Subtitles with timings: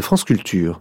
[0.00, 0.80] France Culture.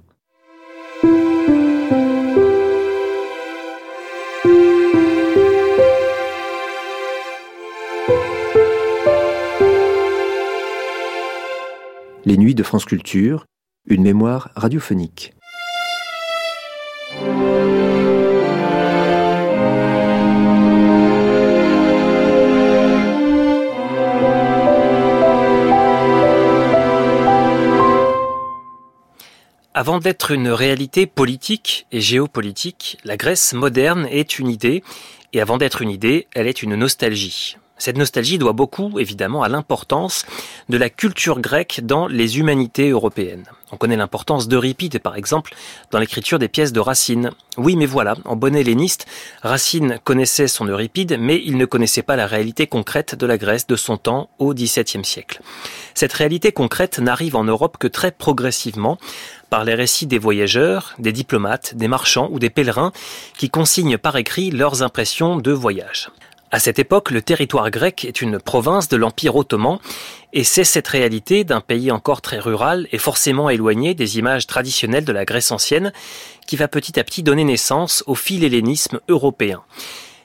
[12.26, 13.46] Les nuits de France Culture,
[13.86, 15.37] une mémoire radiophonique.
[29.78, 34.84] Avant d'être une réalité politique et géopolitique, la Grèce moderne est une idée,
[35.34, 37.58] et avant d'être une idée, elle est une nostalgie.
[37.78, 40.26] Cette nostalgie doit beaucoup, évidemment, à l'importance
[40.68, 43.46] de la culture grecque dans les humanités européennes.
[43.72, 45.54] On connaît l'importance d'Euripide, par exemple,
[45.92, 47.32] dans l'écriture des pièces de Racine.
[47.58, 49.08] Oui, mais voilà, en bon helléniste,
[49.44, 53.68] Racine connaissait son Euripide, mais il ne connaissait pas la réalité concrète de la Grèce
[53.68, 55.42] de son temps au XVIIe siècle.
[55.96, 58.98] Cette réalité concrète n'arrive en Europe que très progressivement,
[59.50, 62.92] par les récits des voyageurs, des diplomates, des marchands ou des pèlerins
[63.38, 66.10] qui consignent par écrit leurs impressions de voyage.
[66.50, 69.80] À cette époque, le territoire grec est une province de l'Empire ottoman,
[70.32, 75.04] et c'est cette réalité d'un pays encore très rural et forcément éloigné des images traditionnelles
[75.04, 75.92] de la Grèce ancienne
[76.46, 79.62] qui va petit à petit donner naissance au philhellénisme européen.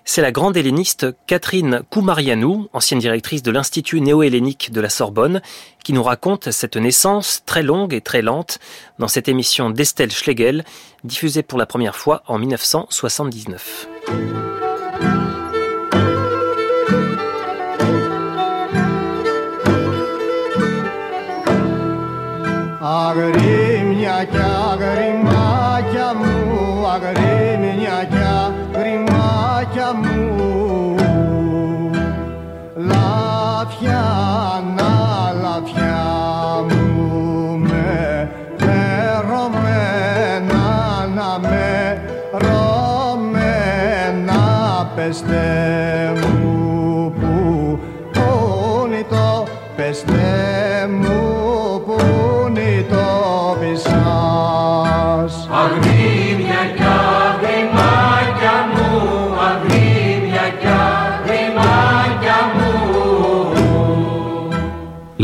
[0.05, 5.43] C'est la grande helléniste Catherine Koumarianou, ancienne directrice de l'Institut néo-hellénique de la Sorbonne,
[5.85, 8.59] qui nous raconte cette naissance très longue et très lente
[8.99, 10.65] dans cette émission d'Estelle Schlegel,
[11.03, 13.89] diffusée pour la première fois en 1979.
[22.93, 26.35] Αγρίμνιακιά, αγριμάκια μου,
[26.95, 28.35] αγρίμνιακιά,
[28.77, 30.21] αγριμάκια μου.
[32.77, 34.05] Λαφιά,
[34.77, 34.93] να
[35.43, 36.05] λαφιά
[36.69, 36.87] μου
[37.59, 38.29] με
[39.29, 40.67] ρωμένα
[41.15, 41.71] να με
[42.33, 44.43] ρωμένα
[44.95, 45.51] πεστέ
[46.21, 47.35] μου που
[48.13, 49.29] πόνιτο
[49.77, 50.72] πεστέ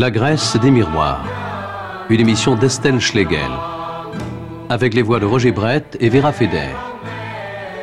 [0.09, 1.23] La Grèce des miroirs,
[2.09, 3.51] une émission d'Estelle Schlegel,
[4.67, 6.73] avec les voix de Roger Brett et Vera Feder.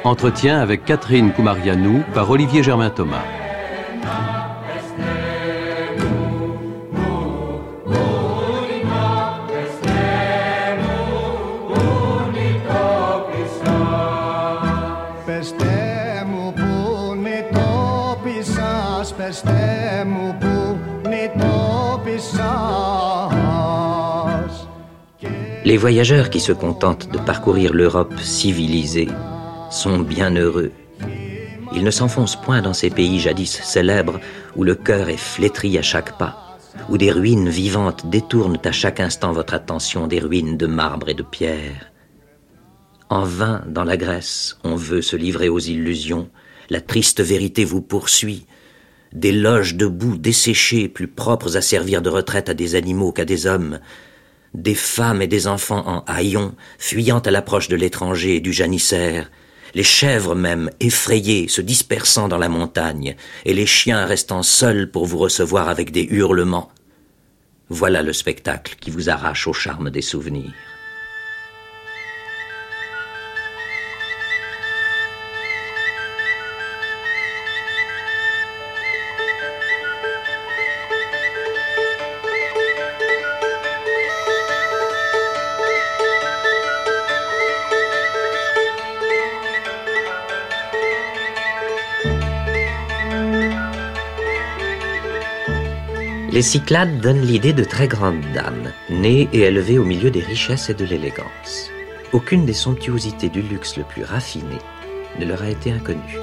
[0.03, 3.23] Entretien avec Catherine Koumarianou par Olivier Germain-Thomas.
[25.67, 29.09] Les voyageurs qui se contentent de parcourir l'Europe civilisée
[29.69, 30.71] sont bien heureux.
[31.75, 34.21] Ils ne s'enfoncent point dans ces pays jadis célèbres
[34.55, 36.57] où le cœur est flétri à chaque pas,
[36.89, 41.15] où des ruines vivantes détournent à chaque instant votre attention des ruines de marbre et
[41.15, 41.91] de pierre.
[43.09, 46.31] En vain, dans la Grèce, on veut se livrer aux illusions,
[46.71, 48.47] la triste vérité vous poursuit,
[49.13, 53.49] des loges debout desséchées, plus propres à servir de retraite à des animaux qu'à des
[53.49, 53.81] hommes,
[54.57, 59.31] des femmes et des enfants en haillons, fuyant à l'approche de l'étranger et du janissaire,
[59.75, 63.15] les chèvres même, effrayées, se dispersant dans la montagne,
[63.45, 66.71] et les chiens restant seuls pour vous recevoir avec des hurlements.
[67.69, 70.55] Voilà le spectacle qui vous arrache au charme des souvenirs.
[96.37, 100.69] Les Cyclades donnent l'idée de très grandes dames, nées et élevées au milieu des richesses
[100.69, 101.71] et de l'élégance.
[102.13, 104.59] Aucune des somptuosités du luxe le plus raffiné
[105.19, 106.19] ne leur a été inconnue.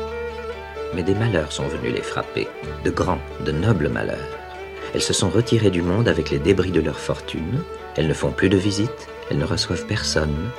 [0.94, 2.48] Mais des malheurs sont venus les frapper,
[2.86, 4.38] de grands, de nobles malheurs.
[4.94, 7.64] Elles se sont retirées du monde avec les débris de leur fortune,
[7.96, 10.52] elles ne font plus de visites, elles ne reçoivent personne.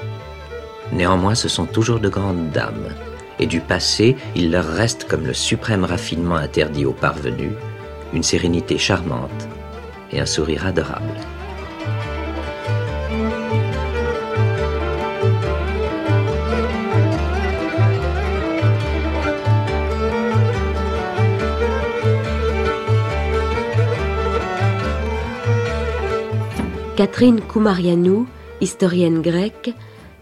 [0.91, 2.93] Néanmoins, ce sont toujours de grandes dames,
[3.39, 7.53] et du passé, il leur reste comme le suprême raffinement interdit aux parvenus,
[8.15, 9.49] une sérénité charmante
[10.13, 11.19] et un sourire adorable.
[26.97, 28.27] Catherine Koumarianou
[28.61, 29.75] Historienne grecque,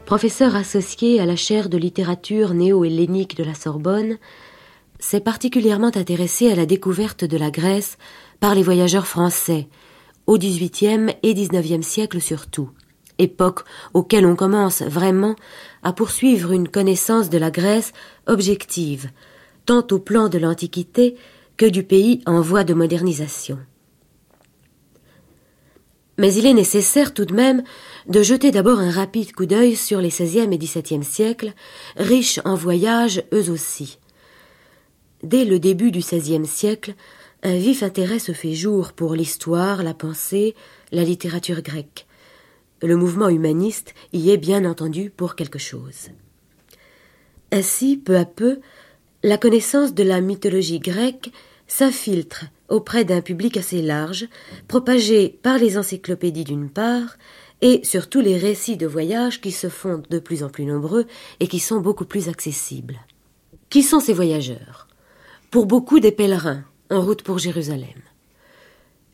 [0.06, 4.17] professeure associée à la chaire de littérature néo-hellénique de la Sorbonne,
[5.03, 7.99] s'est particulièrement intéressée à la découverte de la Grèce
[8.39, 9.69] par les voyageurs français,
[10.29, 12.71] au XVIIIe et XIXe siècle surtout,
[13.19, 13.65] époque
[13.95, 15.35] auquel on commence vraiment
[15.83, 17.93] à poursuivre une connaissance de la Grèce
[18.29, 19.11] objective,
[19.67, 21.17] tant au plan de l'Antiquité
[21.57, 23.59] que du pays en voie de modernisation.
[26.17, 27.65] Mais il est nécessaire tout de même
[28.07, 31.55] de jeter d'abord un rapide coup d'œil sur les XVIe et XVIIe siècles,
[31.97, 33.99] riches en voyages eux aussi.
[35.23, 36.95] Dès le début du XVIe siècle,
[37.45, 40.55] un vif intérêt se fait jour pour l'histoire, la pensée,
[40.91, 42.07] la littérature grecque.
[42.83, 46.11] Le mouvement humaniste y est bien entendu pour quelque chose.
[47.53, 48.61] Ainsi, peu à peu,
[49.23, 51.31] la connaissance de la mythologie grecque
[51.69, 54.27] s'infiltre auprès d'un public assez large,
[54.67, 57.17] propagé par les encyclopédies d'une part,
[57.61, 61.07] et surtout les récits de voyage qui se font de plus en plus nombreux
[61.39, 62.99] et qui sont beaucoup plus accessibles.
[63.71, 64.89] Qui sont ces voyageurs?
[65.53, 68.01] Pour beaucoup des pèlerins, en route pour Jérusalem.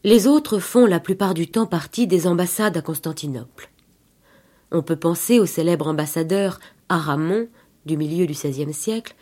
[0.05, 3.71] Les autres font la plupart du temps partie des ambassades à Constantinople.
[4.71, 7.49] On peut penser au célèbre ambassadeur Aramon
[7.87, 9.17] du milieu du XVIe siècle,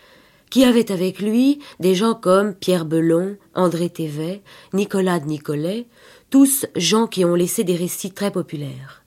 [0.51, 4.43] qui avait avec lui des gens comme Pierre Belon, André Thévet,
[4.75, 5.87] Nicolas de Nicolet,
[6.29, 9.07] tous gens qui ont laissé des récits très populaires.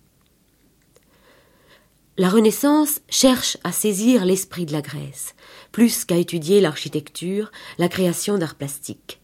[2.18, 5.36] La Renaissance cherche à saisir l'esprit de la Grèce,
[5.72, 9.22] plus qu'à étudier l'architecture, la création d'art plastique.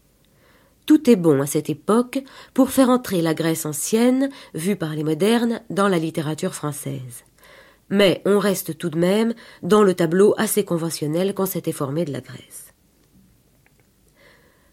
[0.86, 2.22] Tout est bon à cette époque
[2.54, 7.24] pour faire entrer la Grèce ancienne, vue par les modernes, dans la littérature française
[7.90, 12.12] mais on reste tout de même dans le tableau assez conventionnel qu'on s'était formé de
[12.12, 12.74] la Grèce.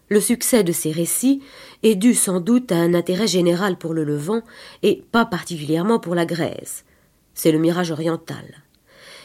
[0.08, 1.42] Le succès de ces récits
[1.82, 4.42] est dû sans doute à un intérêt général pour le Levant
[4.82, 6.84] et pas particulièrement pour la Grèce.
[7.32, 8.63] C'est le mirage oriental.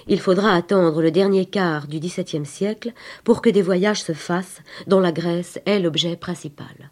[0.08, 2.94] Il faudra attendre le dernier quart du XVIIe siècle
[3.24, 6.90] pour que des voyages se fassent dont la Grèce est l'objet principal.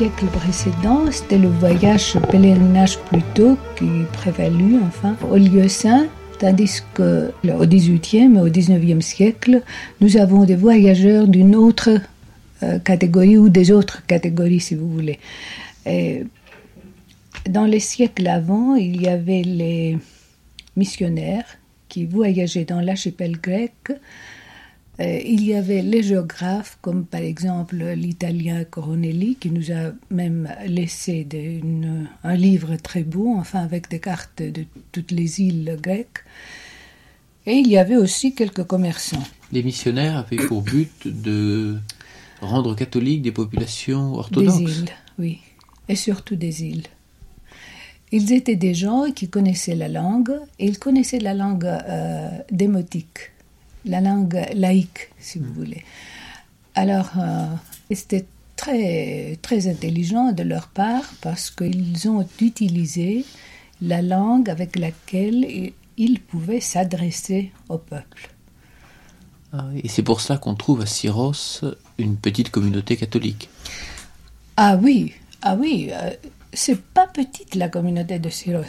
[0.00, 6.06] Siècles précédents, c'était le voyage pèlerinage plutôt qui prévalut, enfin, au lieu saint,
[6.38, 9.60] tandis que au XVIIIe et au XIXe siècle,
[10.00, 11.90] nous avons des voyageurs d'une autre
[12.62, 15.18] euh, catégorie ou des autres catégories, si vous voulez.
[15.84, 16.24] Et
[17.50, 19.98] dans les siècles avant, il y avait les
[20.76, 21.58] missionnaires
[21.90, 23.74] qui voyageaient dans l'archipel grec
[25.02, 31.26] il y avait les géographes, comme par exemple l'italien Coronelli, qui nous a même laissé
[32.22, 36.24] un livre très beau, enfin avec des cartes de toutes les îles grecques.
[37.46, 39.22] Et il y avait aussi quelques commerçants.
[39.52, 41.78] Les missionnaires avaient pour but de
[42.40, 44.58] rendre catholiques des populations orthodoxes.
[44.58, 45.38] Des îles, oui,
[45.88, 46.86] et surtout des îles.
[48.12, 53.30] Ils étaient des gens qui connaissaient la langue, et ils connaissaient la langue euh, démotique
[53.84, 55.84] la langue laïque, si vous voulez.
[56.74, 57.46] Alors, euh,
[57.90, 63.24] c'était très, très intelligent de leur part parce qu'ils ont utilisé
[63.82, 68.30] la langue avec laquelle ils pouvaient s'adresser au peuple.
[69.52, 71.64] Ah et c'est pour cela qu'on trouve à Syros
[71.98, 73.48] une petite communauté catholique.
[74.56, 76.10] Ah oui, ah oui, euh,
[76.52, 78.62] c'est pas petite la communauté de Syros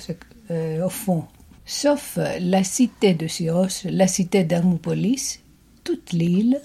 [0.50, 1.26] euh, au fond
[1.66, 5.40] sauf la cité de Syros, la cité d'Hermopolis,
[5.84, 6.62] toute l'île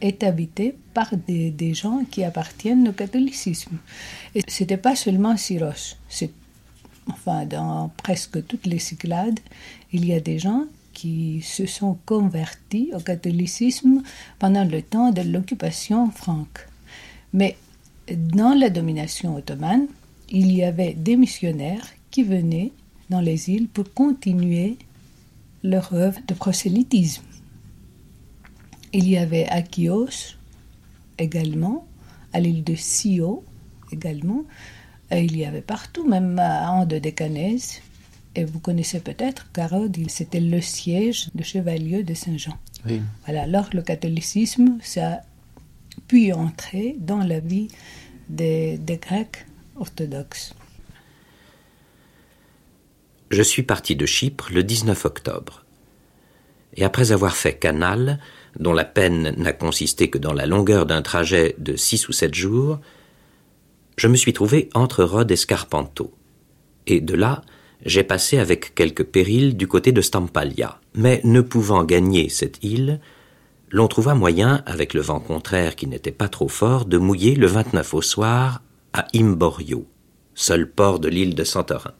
[0.00, 3.78] est habitée par des, gens qui appartiennent au catholicisme.
[4.34, 5.96] Et ce n'était pas seulement Syros,
[7.08, 9.40] enfin dans presque toutes les Cyclades,
[9.92, 14.02] il y a des gens qui se sont convertis au catholicisme
[14.38, 16.66] pendant le temps de l'occupation franque.
[17.32, 17.56] Mais
[18.10, 19.86] dans la domination ottomane,
[20.30, 22.72] il y avait des missionnaires qui venaient
[23.10, 24.76] dans les îles pour continuer
[25.62, 27.22] leur œuvre de prosélytisme.
[28.92, 30.36] Il y avait à Chios
[31.18, 31.86] également,
[32.32, 33.44] à l'île de Sio
[33.92, 34.44] également,
[35.10, 37.80] et il y avait partout, même à Ande Décanèse.
[38.34, 42.56] Et vous connaissez peut-être Carode, c'était le siège de chevalier de Saint-Jean.
[43.24, 45.20] Voilà, alors le catholicisme, ça a
[46.06, 47.68] pu entrer dans la vie
[48.28, 49.46] des Grecs
[49.76, 50.54] orthodoxes.
[53.30, 55.64] Je suis parti de Chypre le 19 octobre.
[56.74, 58.20] Et après avoir fait Canal,
[58.58, 62.34] dont la peine n'a consisté que dans la longueur d'un trajet de six ou sept
[62.34, 62.78] jours,
[63.96, 66.14] je me suis trouvé entre Rhodes et Scarpanto.
[66.86, 67.42] Et de là,
[67.84, 70.80] j'ai passé avec quelques périls du côté de Stampalia.
[70.94, 72.98] Mais ne pouvant gagner cette île,
[73.70, 77.46] l'on trouva moyen, avec le vent contraire qui n'était pas trop fort, de mouiller le
[77.46, 78.62] 29 au soir
[78.94, 79.86] à Imborio,
[80.34, 81.92] seul port de l'île de Santorin.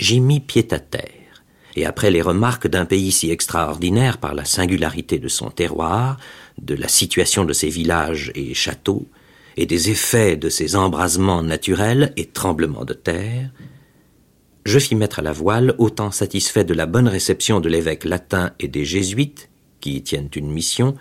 [0.00, 1.44] J'y mis pied à terre
[1.76, 6.16] et après les remarques d'un pays si extraordinaire par la singularité de son terroir,
[6.56, 9.06] de la situation de ses villages et châteaux,
[9.58, 13.50] et des effets de ses embrasements naturels et tremblements de terre,
[14.64, 18.52] je fis mettre à la voile, autant satisfait de la bonne réception de l'évêque latin
[18.58, 19.50] et des jésuites,
[19.82, 20.96] qui y tiennent une mission,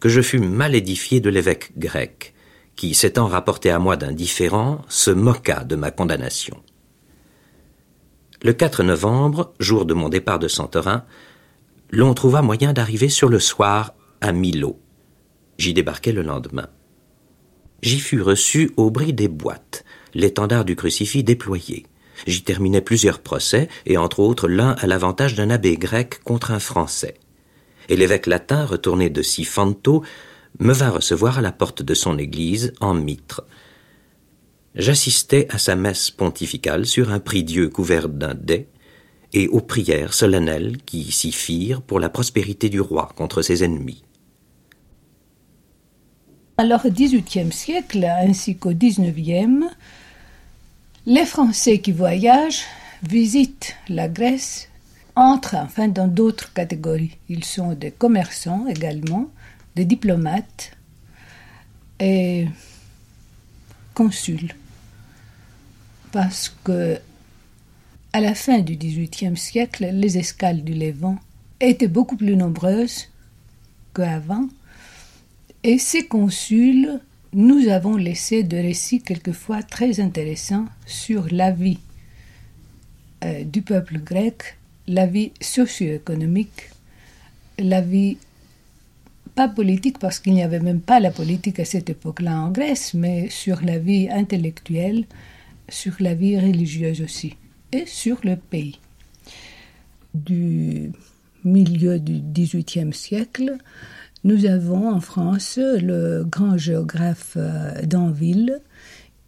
[0.00, 2.34] que je fus mal édifié de l'évêque grec,
[2.76, 6.62] qui, s'étant rapporté à moi d'un différent, se moqua de ma condamnation.
[8.40, 11.04] Le 4 novembre, jour de mon départ de Santorin,
[11.90, 14.78] l'on trouva moyen d'arriver sur le soir à Milo.
[15.58, 16.68] J'y débarquai le lendemain.
[17.82, 21.86] J'y fus reçu au bris des boîtes, l'étendard du crucifix déployé.
[22.28, 26.60] J'y terminai plusieurs procès, et entre autres l'un à l'avantage d'un abbé grec contre un
[26.60, 27.14] français.
[27.88, 30.04] Et l'évêque latin, retourné de Sifanto,
[30.60, 33.44] me vint recevoir à la porte de son église en mitre
[34.78, 38.68] j'assistais à sa messe pontificale sur un prie-dieu couvert d'un dais
[39.32, 44.04] et aux prières solennelles qui s'y firent pour la prospérité du roi contre ses ennemis.
[46.56, 49.66] Alors au XVIIIe siècle ainsi qu'au XIXe,
[51.06, 52.64] les Français qui voyagent
[53.02, 54.68] visitent la Grèce,
[55.14, 57.16] entrent enfin dans d'autres catégories.
[57.28, 59.30] Ils sont des commerçants également,
[59.74, 60.72] des diplomates
[62.00, 62.46] et
[63.94, 64.54] consuls
[66.12, 66.98] parce que
[68.12, 71.18] à la fin du XVIIIe siècle, les escales du Levant
[71.60, 73.08] étaient beaucoup plus nombreuses
[73.94, 74.48] qu'avant,
[75.62, 77.00] et ces consuls
[77.32, 81.78] nous avons laissé de récits quelquefois très intéressants sur la vie
[83.24, 86.70] euh, du peuple grec, la vie socio-économique,
[87.58, 88.16] la vie
[89.34, 92.94] pas politique parce qu'il n'y avait même pas la politique à cette époque-là en Grèce,
[92.94, 95.04] mais sur la vie intellectuelle,
[95.68, 97.36] sur la vie religieuse aussi
[97.72, 98.78] et sur le pays.
[100.14, 100.92] Du
[101.44, 103.56] milieu du XVIIIe siècle,
[104.24, 108.60] nous avons en France le grand géographe euh, d'Anville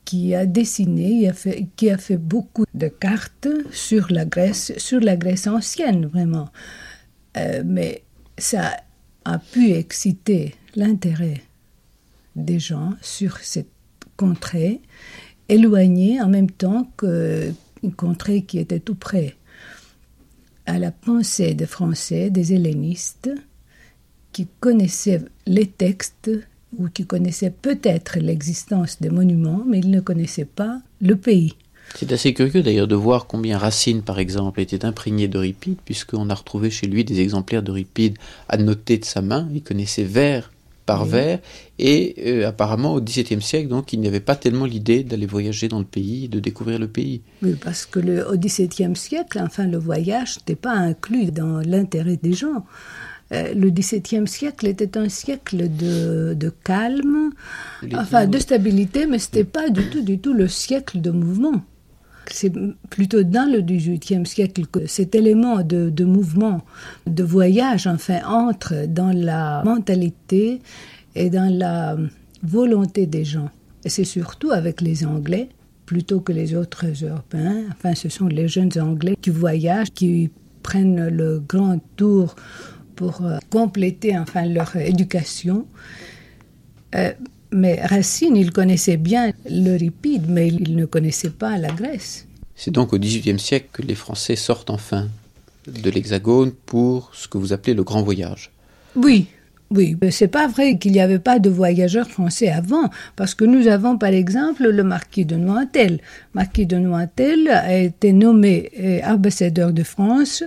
[0.05, 1.31] qui a dessiné,
[1.77, 6.49] qui a fait beaucoup de cartes sur la Grèce, sur la Grèce ancienne vraiment.
[7.37, 8.03] Euh, mais
[8.37, 8.77] ça
[9.25, 11.43] a pu exciter l'intérêt
[12.35, 13.71] des gens sur cette
[14.17, 14.81] contrée
[15.51, 19.37] éloigné en même temps qu'une contrée qui était tout près,
[20.67, 23.31] à la pensée des Français, des hellénistes,
[24.33, 26.31] qui connaissaient les textes
[26.79, 31.55] ou qui connaissaient peut-être l'existence des monuments, mais ils ne connaissaient pas le pays.
[31.97, 36.35] C'est assez curieux d'ailleurs de voir combien Racine, par exemple, était imprégné d'Euripide, puisqu'on a
[36.35, 38.17] retrouvé chez lui des exemplaires d'Euripide
[38.49, 39.49] annotés de sa main.
[39.53, 40.53] Il connaissait vers
[41.79, 45.69] Et euh, apparemment, au XVIIe siècle, donc, il n'y avait pas tellement l'idée d'aller voyager
[45.69, 47.23] dans le pays, de découvrir le pays.
[47.43, 52.19] Oui, parce que le, au XVIIe siècle, enfin, le voyage n'était pas inclus dans l'intérêt
[52.23, 52.65] des gens.
[53.33, 57.31] Euh, le XVIIe siècle était un siècle de, de calme,
[57.95, 61.63] enfin de stabilité, mais c'était pas du tout, du tout le siècle de mouvement.
[62.33, 62.53] C'est
[62.91, 66.63] plutôt dans le XVIIIe siècle que cet élément de, mouvement,
[67.07, 70.61] de voyage, enfin, entre dans la mentalité
[71.15, 71.97] et dans la
[72.43, 73.51] volonté des gens.
[73.85, 75.49] C'est surtout avec les Anglais,
[75.87, 77.65] plutôt que les autres Européens.
[77.73, 80.31] Enfin, ce sont les jeunes Anglais qui voyagent, qui
[80.63, 82.37] prennent le grand tour
[82.95, 85.67] pour euh, compléter enfin leur éducation.
[86.95, 87.13] Euh,
[87.53, 92.27] mais Racine, il connaissait bien l'Euripide, mais il ne connaissait pas la Grèce.
[92.55, 95.09] C'est donc au XVIIIe siècle que les Français sortent enfin
[95.67, 98.51] de l'Hexagone pour ce que vous appelez le grand voyage.
[98.97, 99.29] Oui,
[99.71, 103.69] oui, c'est pas vrai qu'il n'y avait pas de voyageurs français avant, parce que nous
[103.69, 106.01] avons par exemple le marquis de Nointel.
[106.35, 110.43] Marquis de Nointel a été nommé euh, ambassadeur de France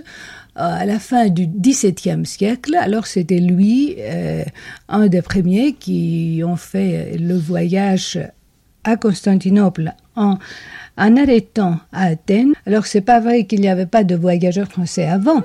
[0.56, 2.76] à la fin du XVIIe siècle.
[2.80, 4.44] Alors c'était lui, euh,
[4.88, 8.18] un des premiers qui ont fait le voyage
[8.84, 10.38] à Constantinople en,
[10.96, 12.52] en arrêtant à Athènes.
[12.66, 15.42] Alors c'est pas vrai qu'il n'y avait pas de voyageurs français avant.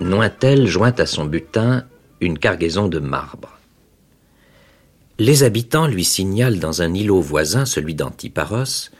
[0.00, 1.86] Nointel joint à son butin
[2.20, 3.58] une cargaison de marbre.
[5.18, 8.90] Les habitants lui signalent dans un îlot voisin, celui d'Antiparos,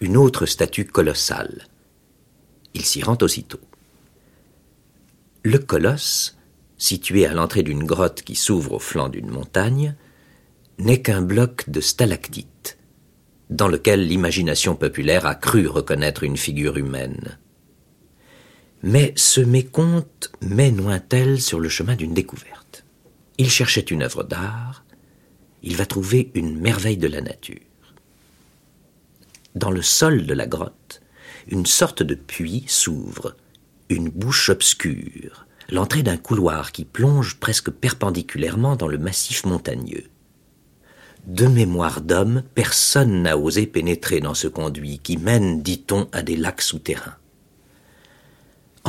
[0.00, 1.68] une autre statue colossale.
[2.74, 3.60] Il s'y rend aussitôt.
[5.42, 6.36] Le colosse,
[6.76, 9.94] situé à l'entrée d'une grotte qui s'ouvre au flanc d'une montagne,
[10.78, 12.78] n'est qu'un bloc de stalactites,
[13.48, 17.38] dans lequel l'imagination populaire a cru reconnaître une figure humaine.
[18.82, 22.84] Mais ce mécompte met Nointel sur le chemin d'une découverte.
[23.36, 24.84] Il cherchait une œuvre d'art,
[25.62, 27.60] il va trouver une merveille de la nature.
[29.54, 31.02] Dans le sol de la grotte,
[31.48, 33.36] une sorte de puits s'ouvre,
[33.88, 40.04] une bouche obscure, l'entrée d'un couloir qui plonge presque perpendiculairement dans le massif montagneux.
[41.26, 46.36] De mémoire d'homme, personne n'a osé pénétrer dans ce conduit qui mène, dit-on, à des
[46.36, 47.16] lacs souterrains.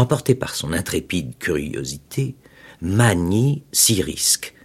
[0.01, 2.35] Emporté par son intrépide curiosité,
[2.81, 4.55] Magny s'y risque.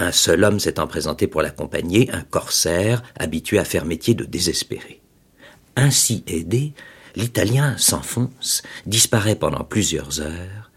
[0.00, 5.02] Un seul homme s'étant présenté pour l'accompagner, un corsaire habitué à faire métier de désespéré.
[5.76, 6.72] Ainsi aidé,
[7.14, 10.72] l'Italien s'enfonce, disparaît pendant plusieurs heures,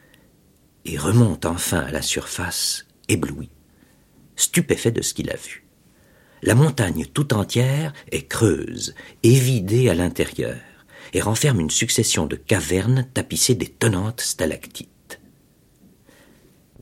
[0.85, 3.49] et remonte enfin à la surface, ébloui,
[4.35, 5.65] stupéfait de ce qu'il a vu.
[6.43, 10.59] La montagne tout entière est creuse, évidée à l'intérieur,
[11.13, 14.89] et renferme une succession de cavernes tapissées d'étonnantes stalactites.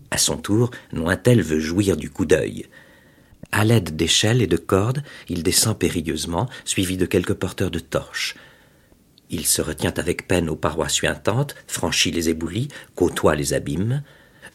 [0.09, 2.67] À son tour, Nointel veut jouir du coup d'œil.
[3.51, 8.35] À l'aide d'échelles et de cordes, il descend périlleusement, suivi de quelques porteurs de torches.
[9.29, 14.03] Il se retient avec peine aux parois suintantes, franchit les éboulis, côtoie les abîmes,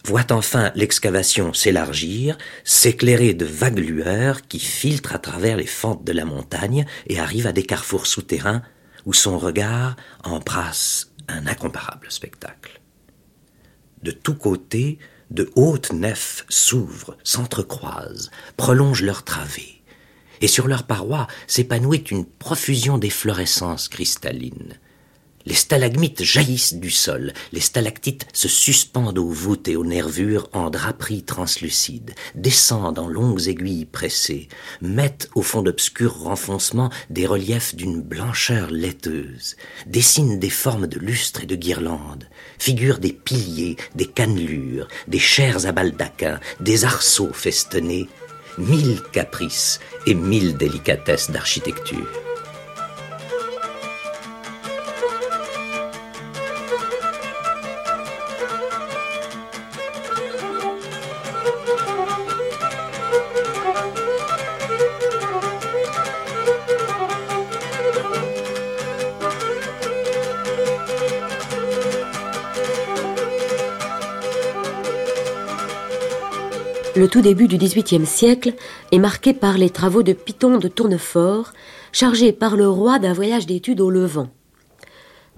[0.05, 6.13] voit enfin l'excavation s'élargir, s'éclairer de vagues lueurs qui filtrent à travers les fentes de
[6.13, 8.63] la montagne et arrivent à des carrefours souterrains
[9.07, 12.81] où son regard embrasse un incomparable spectacle.
[14.03, 14.99] De tous côtés,
[15.31, 19.83] de hautes nefs s'ouvrent, s'entrecroisent, prolongent leurs travées
[20.41, 24.79] et sur leurs parois s'épanouit une profusion d'efflorescences cristallines.
[25.47, 30.71] Les stalagmites jaillissent du sol, les stalactites se suspendent aux voûtes et aux nervures en
[30.71, 34.49] draperies translucides, descendent en longues aiguilles pressées,
[34.83, 39.57] mettent au fond d'obscurs renfoncements des reliefs d'une blancheur laiteuse,
[39.87, 42.29] dessinent des formes de lustres et de guirlandes,
[42.59, 48.09] figurent des piliers, des cannelures, des chairs à baldaquins, des arceaux festonnés,
[48.59, 49.79] mille caprices
[50.09, 52.09] et mille délicatesses d'architecture.
[77.07, 78.55] Le tout début du XVIIIe siècle
[78.91, 81.53] est marqué par les travaux de Piton de Tournefort,
[81.93, 84.29] chargé par le roi d'un voyage d'études au Levant.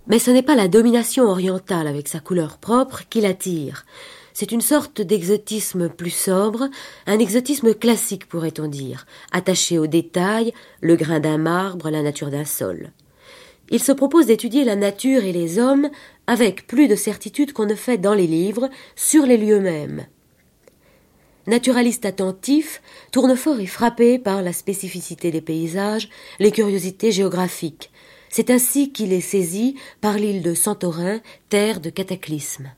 [0.06, 3.84] Mais ce n'est pas la domination orientale avec sa couleur propre qui l'attire.
[4.32, 6.70] C'est une sorte d'exotisme plus sobre,
[7.06, 12.46] un exotisme classique pourrait-on dire, attaché aux détails, le grain d'un marbre, la nature d'un
[12.46, 12.92] sol.
[13.68, 15.90] Il se propose d'étudier la nature et les hommes
[16.26, 20.06] avec plus de certitude qu'on ne fait dans les livres sur les lieux mêmes.
[21.48, 27.90] Naturaliste attentif, Tournefort est frappé par la spécificité des paysages, les curiosités géographiques.
[28.28, 32.70] C'est ainsi qu'il est saisi par l'île de Santorin, terre de cataclysme.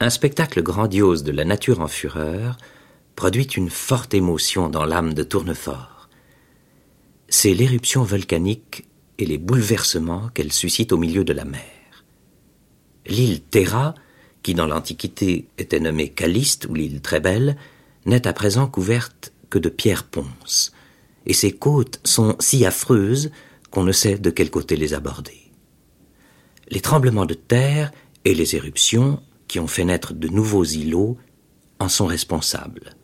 [0.00, 2.56] Un spectacle grandiose de la nature en fureur
[3.14, 6.08] produit une forte émotion dans l'âme de Tournefort.
[7.28, 12.06] C'est l'éruption volcanique et les bouleversements qu'elle suscite au milieu de la mer.
[13.04, 13.94] L'île Terra
[14.42, 17.56] qui dans l'Antiquité était nommée Caliste ou l'île très belle,
[18.06, 20.72] n'est à présent couverte que de pierres ponces,
[21.26, 23.30] et ses côtes sont si affreuses
[23.70, 25.50] qu'on ne sait de quel côté les aborder.
[26.68, 27.92] Les tremblements de terre
[28.24, 31.18] et les éruptions, qui ont fait naître de nouveaux îlots,
[31.78, 32.96] en sont responsables.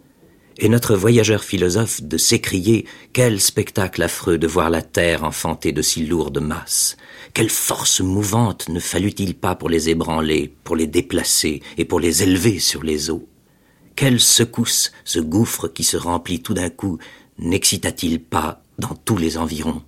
[0.57, 5.83] Et notre voyageur philosophe de s'écrier Quel spectacle affreux de voir la terre enfantée de
[5.83, 6.97] si lourdes masses
[7.39, 12.25] quelle force mouvante ne fallut-il pas pour les ébranler, pour les déplacer et pour les
[12.25, 13.29] élever sur les eaux?
[13.95, 16.99] Quelle secousse ce gouffre qui se remplit tout d'un coup
[17.39, 19.85] n'excita-t-il pas dans tous les environs?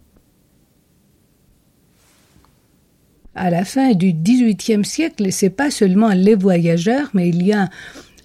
[3.35, 7.69] À la fin du XVIIIe siècle, c'est pas seulement les voyageurs, mais il y a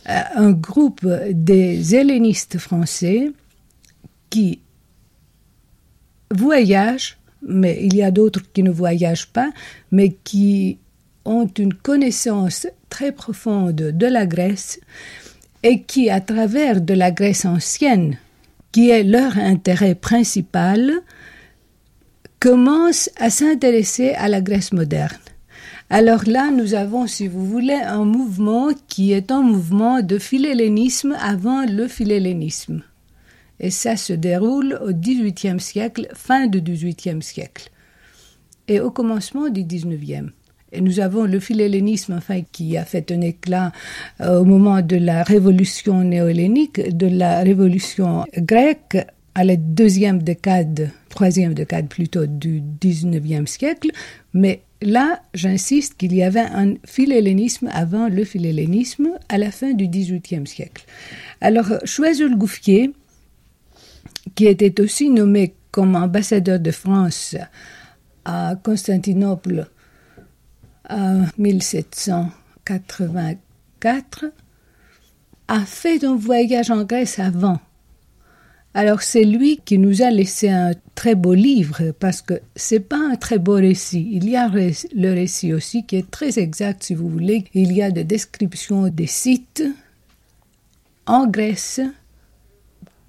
[0.07, 3.31] euh, un groupe des hellénistes français
[4.29, 4.59] qui
[6.29, 9.51] voyagent mais il y a d'autres qui ne voyagent pas,
[9.91, 10.79] mais qui
[11.23, 14.79] ont une connaissance très profonde de la Grèce
[15.63, 18.17] et qui, à travers de la Grèce ancienne,
[18.71, 20.91] qui est leur intérêt principal,
[22.39, 25.17] commencent à s'intéresser à la Grèce moderne.
[25.89, 31.15] Alors là, nous avons, si vous voulez, un mouvement qui est un mouvement de philhellénisme
[31.19, 32.83] avant le philhellénisme.
[33.59, 37.69] Et ça se déroule au XVIIIe siècle, fin du XVIIIe siècle,
[38.67, 40.31] et au commencement du XIXe.
[40.71, 43.71] Et nous avons le philhellénisme, enfin, qui a fait un éclat
[44.19, 48.97] euh, au moment de la révolution néo-hellénique, de la révolution grecque
[49.35, 53.91] à la deuxième décade, troisième décade plutôt du XIXe siècle.
[54.33, 59.87] Mais là, j'insiste qu'il y avait un philhellénisme avant le philhellénisme à la fin du
[59.87, 60.85] XVIIIe siècle.
[61.41, 62.91] Alors, Choiseul-Gouffier,
[64.33, 67.35] qui était aussi nommé comme ambassadeur de France
[68.23, 69.67] à Constantinople
[70.89, 74.25] en 1784,
[75.47, 77.59] a fait un voyage en Grèce avant.
[78.73, 82.97] Alors c'est lui qui nous a laissé un très beau livre parce que c'est pas
[82.97, 84.09] un très beau récit.
[84.11, 87.45] Il y a le récit aussi qui est très exact si vous voulez.
[87.53, 89.63] Il y a des descriptions des sites
[91.05, 91.79] en Grèce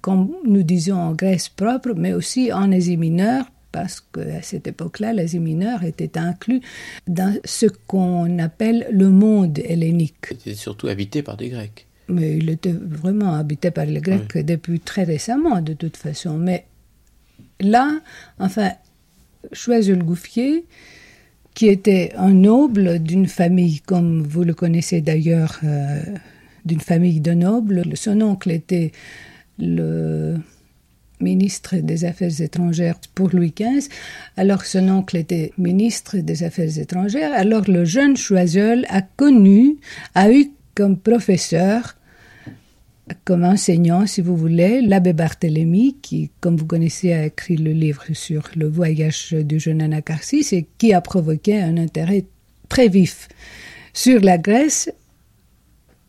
[0.01, 5.13] comme nous disons en Grèce propre, mais aussi en Asie mineure, parce qu'à cette époque-là,
[5.13, 6.61] l'Asie mineure était inclus
[7.07, 10.27] dans ce qu'on appelle le monde hellénique.
[10.31, 11.85] Il était surtout habité par des Grecs.
[12.07, 16.37] Mais il était vraiment habité par les Grecs depuis très récemment, de toute façon.
[16.37, 16.65] Mais
[17.59, 17.99] là,
[18.39, 18.71] enfin,
[19.51, 20.65] Choiseul-Gouffier,
[21.53, 26.01] qui était un noble d'une famille, comme vous le connaissez d'ailleurs, euh,
[26.65, 28.91] d'une famille de nobles, son oncle était
[29.59, 30.35] le
[31.19, 33.89] ministre des Affaires étrangères pour Louis XV.
[34.35, 37.31] Alors son oncle était ministre des Affaires étrangères.
[37.33, 39.77] Alors le jeune Choiseul a connu,
[40.13, 41.95] a eu comme professeur,
[43.23, 48.03] comme enseignant, si vous voulez, l'abbé Barthélemy, qui, comme vous connaissez, a écrit le livre
[48.13, 52.25] sur le voyage du jeune Anacarsis et qui a provoqué un intérêt
[52.69, 53.29] très vif
[53.93, 54.91] sur la Grèce.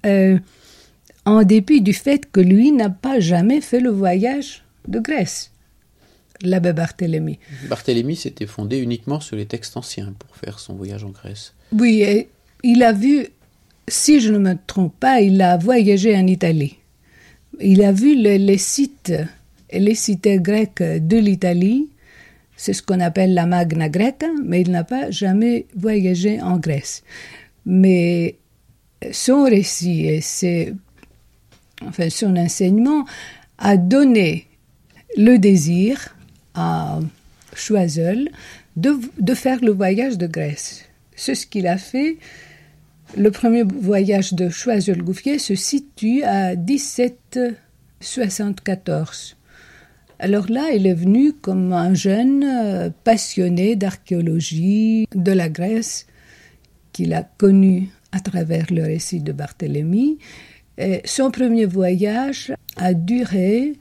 [0.06, 0.38] Euh,
[1.28, 5.52] en dépit du fait que lui n'a pas jamais fait le voyage de Grèce,
[6.42, 7.38] l'abbé Barthélemy.
[7.68, 11.54] Barthélemy s'était fondé uniquement sur les textes anciens pour faire son voyage en Grèce.
[11.72, 12.28] Oui, et
[12.62, 13.26] il a vu,
[13.86, 16.78] si je ne me trompe pas, il a voyagé en Italie.
[17.60, 19.12] Il a vu les sites
[19.70, 21.88] et les cités grecques de l'Italie,
[22.56, 27.04] c'est ce qu'on appelle la Magna Greca, mais il n'a pas jamais voyagé en Grèce.
[27.64, 28.36] Mais
[29.12, 30.74] son récit et ses
[31.86, 33.04] enfin son enseignement,
[33.58, 34.48] a donné
[35.16, 36.16] le désir
[36.54, 36.98] à
[37.54, 38.30] Choiseul
[38.76, 40.84] de, de faire le voyage de Grèce.
[41.16, 42.18] C'est ce qu'il a fait.
[43.16, 49.36] Le premier voyage de Choiseul-Gouffier se situe à 1774.
[50.20, 56.06] Alors là, il est venu comme un jeune euh, passionné d'archéologie de la Grèce
[56.92, 60.18] qu'il a connu à travers le récit de Barthélemy
[61.04, 63.74] son premier voyage a duré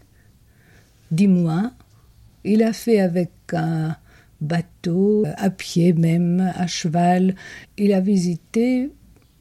[1.11, 1.71] dix mois.
[2.43, 3.95] Il a fait avec un
[4.41, 7.35] bateau, à pied même, à cheval.
[7.77, 8.89] Il a visité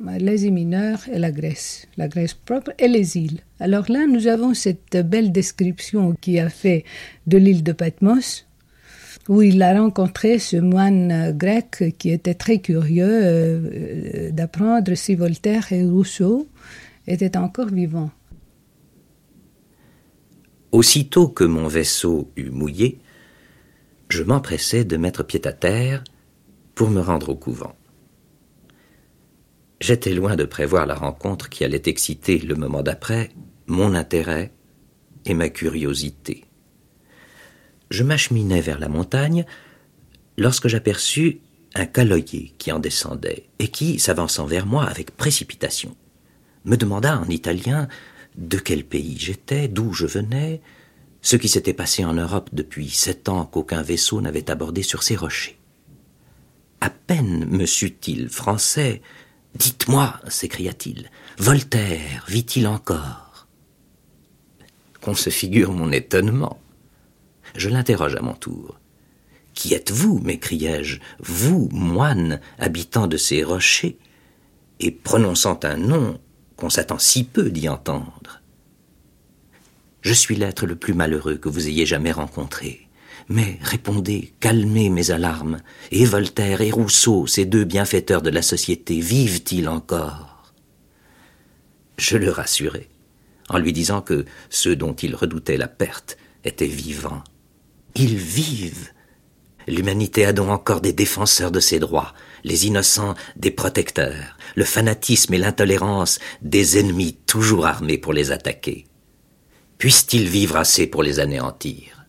[0.01, 3.41] l'Asie mineure et la Grèce, la Grèce propre et les îles.
[3.61, 6.85] Alors là, nous avons cette belle description qu'il a fait
[7.27, 8.47] de l'île de Patmos,
[9.29, 15.73] où il a rencontré ce moine grec qui était très curieux euh, d'apprendre si Voltaire
[15.73, 16.47] et Rousseau
[17.07, 18.11] était encore vivant.
[20.73, 23.01] Aussitôt que mon vaisseau eut mouillé,
[24.09, 26.05] je m'empressai de mettre pied à terre
[26.75, 27.75] pour me rendre au couvent.
[29.81, 33.31] J'étais loin de prévoir la rencontre qui allait exciter le moment d'après
[33.67, 34.53] mon intérêt
[35.25, 36.45] et ma curiosité.
[37.91, 39.45] Je m'acheminais vers la montagne
[40.37, 41.41] lorsque j'aperçus
[41.75, 45.95] un caloyer qui en descendait et qui, s'avançant vers moi avec précipitation,
[46.67, 47.89] me demanda en italien
[48.37, 50.61] de quel pays j'étais, d'où je venais,
[51.23, 55.17] ce qui s'était passé en Europe depuis sept ans qu'aucun vaisseau n'avait abordé sur ces
[55.17, 55.59] rochers.
[56.81, 59.01] À peine me sut-il français.
[59.55, 63.47] Dites-moi, s'écria-t-il, Voltaire vit-il encore?
[65.01, 66.61] Qu'on se figure mon étonnement.
[67.55, 68.79] Je l'interroge à mon tour.
[69.55, 70.19] Qui êtes-vous?
[70.19, 73.97] m'écriai-je, vous, moine, habitant de ces rochers?
[74.79, 76.21] Et prononçant un nom
[76.57, 78.43] qu'on s'attend si peu d'y entendre.
[80.01, 82.89] Je suis l'être le plus malheureux que vous ayez jamais rencontré.
[83.29, 85.59] Mais répondez, calmez mes alarmes.
[85.91, 90.53] Et Voltaire et Rousseau, ces deux bienfaiteurs de la société, vivent-ils encore?
[91.99, 92.89] Je le rassurai,
[93.49, 97.25] en lui disant que ceux dont il redoutait la perte étaient vivants.
[97.97, 98.91] Ils vivent.
[99.67, 102.15] L'humanité a donc encore des défenseurs de ses droits,
[102.47, 108.87] les innocents des protecteurs, le fanatisme et l'intolérance des ennemis toujours armés pour les attaquer.
[109.77, 112.07] Puissent-ils vivre assez pour les anéantir?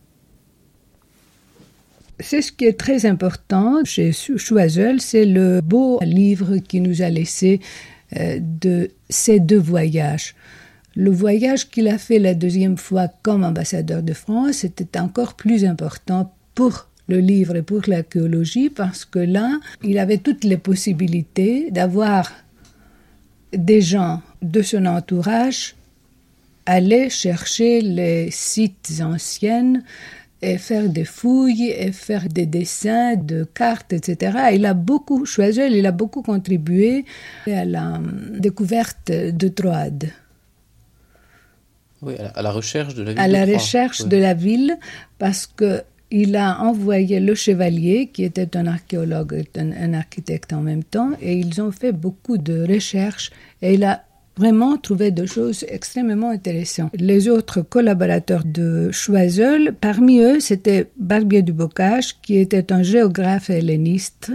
[2.20, 7.10] C'est ce qui est très important chez Choiseul, c'est le beau livre qui nous a
[7.10, 7.60] laissé
[8.16, 10.36] euh, de ces deux voyages.
[10.96, 15.66] Le voyage qu'il a fait la deuxième fois comme ambassadeur de France était encore plus
[15.66, 22.32] important pour le livre pour l'archéologie parce que là, il avait toutes les possibilités d'avoir
[23.54, 25.76] des gens de son entourage
[26.66, 29.82] aller chercher les sites anciens
[30.42, 34.38] et faire des fouilles et faire des dessins de cartes, etc.
[34.54, 37.06] Il a beaucoup choisi, il a beaucoup contribué
[37.48, 38.00] à la
[38.38, 40.12] découverte de Troade.
[42.04, 43.20] Oui, à la recherche de la ville.
[43.20, 44.78] À la recherche de la ville,
[45.18, 50.62] parce que il a envoyé le chevalier, qui était un archéologue et un, architecte en
[50.62, 54.04] même temps, et ils ont fait beaucoup de recherches, et il a
[54.38, 56.92] vraiment trouvé des choses extrêmement intéressantes.
[56.98, 63.50] Les autres collaborateurs de Choiseul, parmi eux, c'était Barbier du Bocage, qui était un géographe
[63.50, 64.32] helléniste.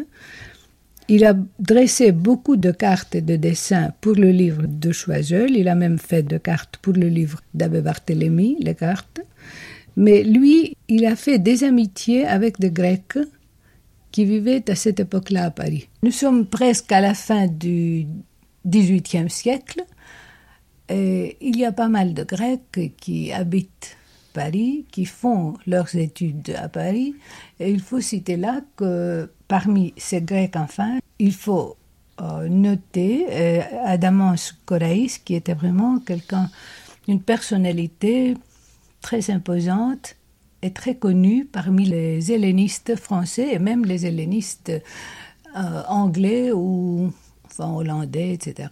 [1.09, 5.51] Il a dressé beaucoup de cartes et de dessins pour le livre de Choiseul.
[5.57, 9.21] Il a même fait de cartes pour le livre d'Abbé Barthélemy, les cartes.
[9.97, 13.19] Mais lui, il a fait des amitiés avec des Grecs
[14.11, 15.89] qui vivaient à cette époque-là à Paris.
[16.03, 18.07] Nous sommes presque à la fin du
[18.67, 19.85] XVIIIe siècle.
[20.89, 23.97] Et il y a pas mal de Grecs qui habitent
[24.33, 27.15] Paris, qui font leurs études à Paris.
[27.61, 31.77] Et il faut citer là que parmi ces Grecs, enfin, il faut
[32.21, 36.51] euh, noter euh, Adamos Koraïs, qui était vraiment quelqu'un,
[37.09, 38.35] une personnalité
[39.03, 40.17] très imposante
[40.62, 44.73] et très connue parmi les hellénistes français et même les hellénistes
[45.57, 47.12] euh, anglais ou
[47.47, 48.69] enfin, hollandais, etc.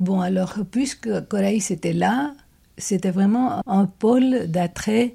[0.00, 2.34] Bon, alors, puisque Coraïs était là,
[2.76, 5.14] c'était vraiment un pôle d'attrait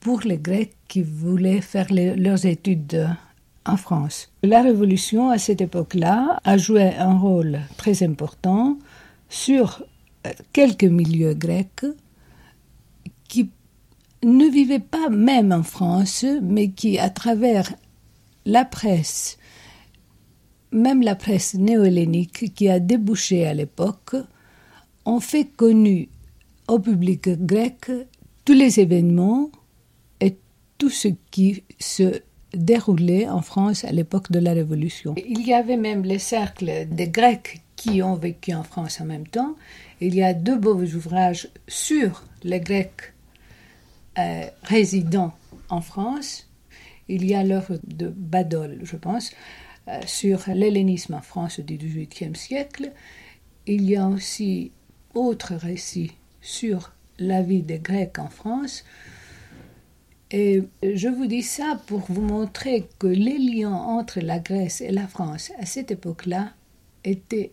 [0.00, 3.08] pour les Grecs qui voulaient faire leurs études
[3.64, 4.30] en France.
[4.42, 8.78] La Révolution, à cette époque-là, a joué un rôle très important
[9.28, 9.82] sur
[10.26, 11.86] euh, quelques milieux grecs
[14.22, 17.74] ne vivaient pas même en France, mais qui, à travers
[18.44, 19.38] la presse,
[20.70, 24.16] même la presse néo-hellénique qui a débouché à l'époque,
[25.04, 26.08] ont fait connu
[26.68, 27.90] au public grec
[28.44, 29.50] tous les événements
[30.20, 30.36] et
[30.78, 32.20] tout ce qui se
[32.54, 35.14] déroulait en France à l'époque de la Révolution.
[35.16, 39.26] Il y avait même les cercles des Grecs qui ont vécu en France en même
[39.26, 39.56] temps.
[40.00, 43.11] Il y a deux beaux ouvrages sur les Grecs
[44.18, 45.34] euh, résidant
[45.68, 46.48] en France.
[47.08, 49.32] Il y a l'œuvre de Badol, je pense,
[49.88, 52.92] euh, sur l'hellénisme en France du XVIIIe siècle.
[53.66, 54.72] Il y a aussi
[55.14, 58.84] autres récits sur la vie des Grecs en France.
[60.30, 64.90] Et je vous dis ça pour vous montrer que les liens entre la Grèce et
[64.90, 66.52] la France à cette époque-là
[67.04, 67.52] étaient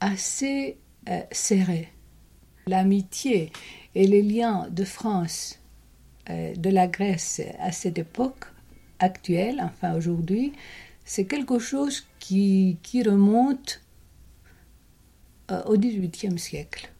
[0.00, 0.76] assez
[1.08, 1.88] euh, serrés.
[2.66, 3.50] L'amitié
[3.98, 5.58] et les liens de France,
[6.30, 8.44] euh, de la Grèce à cette époque
[9.00, 10.52] actuelle, enfin aujourd'hui,
[11.04, 13.80] c'est quelque chose qui, remonte
[15.50, 16.92] euh, au XVIIIe siècle.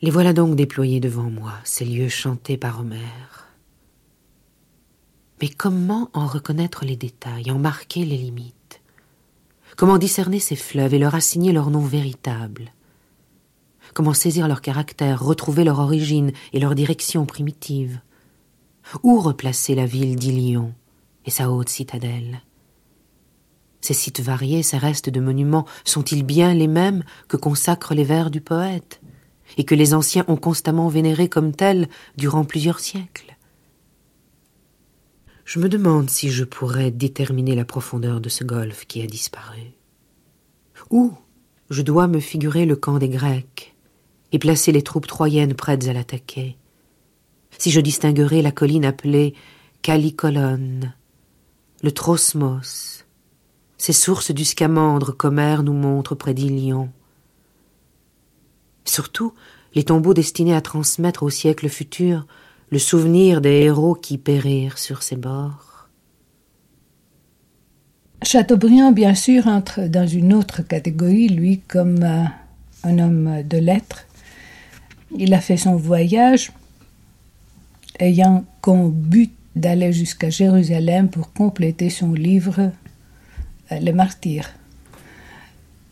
[0.00, 3.48] Les voilà donc déployés devant moi, ces lieux chantés par Homère.
[5.42, 8.80] Mais comment en reconnaître les détails, en marquer les limites?
[9.76, 12.72] Comment discerner ces fleuves et leur assigner leur nom véritable?
[13.94, 18.00] Comment saisir leur caractère, retrouver leur origine et leur direction primitive.
[19.04, 20.74] Où replacer la ville d'Ilion
[21.24, 22.42] et sa haute citadelle?
[23.80, 28.32] Ces sites variés, ces restes de monuments, sont-ils bien les mêmes que consacrent les vers
[28.32, 29.00] du poète
[29.58, 33.36] et que les anciens ont constamment vénérés comme tels durant plusieurs siècles?
[35.44, 39.72] Je me demande si je pourrais déterminer la profondeur de ce golfe qui a disparu.
[40.90, 41.12] Où
[41.70, 43.73] je dois me figurer le camp des Grecs?
[44.34, 46.56] Et placer les troupes troyennes prêtes à l'attaquer.
[47.56, 49.32] Si je distinguerai la colline appelée
[49.80, 50.92] Calicolone,
[51.84, 53.04] le Trosmos,
[53.78, 56.90] ces sources du Scamandre qu'Homère nous montre près d'Ilion.
[58.84, 59.34] Surtout,
[59.74, 62.26] les tombeaux destinés à transmettre au siècle futur
[62.70, 65.88] le souvenir des héros qui périrent sur ses bords.
[68.24, 72.24] Chateaubriand, bien sûr, entre dans une autre catégorie, lui, comme euh,
[72.82, 74.06] un homme de lettres.
[75.16, 76.52] Il a fait son voyage
[78.00, 82.72] ayant comme but d'aller jusqu'à Jérusalem pour compléter son livre
[83.70, 84.50] euh, Les Martyrs.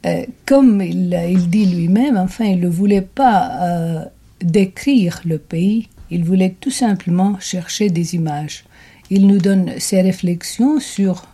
[0.04, 1.16] Euh, comme il,
[1.48, 4.04] dit lui-même, enfin, il ne voulait pas euh,
[4.40, 8.64] décrire le pays, il voulait tout simplement chercher des images.
[9.10, 11.26] Il nous donne ses réflexions sur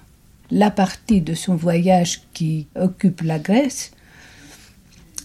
[0.51, 3.92] la partie de son voyage qui occupe la Grèce.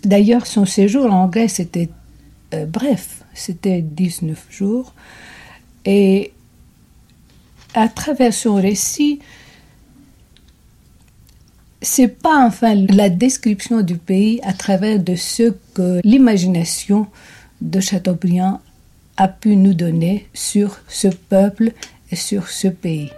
[0.06, 1.90] D'ailleurs, son séjour en Grèce était
[2.68, 4.94] bref, c'était 19 jours.
[5.86, 6.34] Et
[7.74, 9.20] à travers son récit,
[11.82, 17.08] c'est pas enfin la description du pays à travers de ce que l'imagination
[17.62, 18.62] de Chateaubriand
[19.18, 21.74] a pu nous donner sur ce peuple
[22.12, 23.12] et sur ce pays.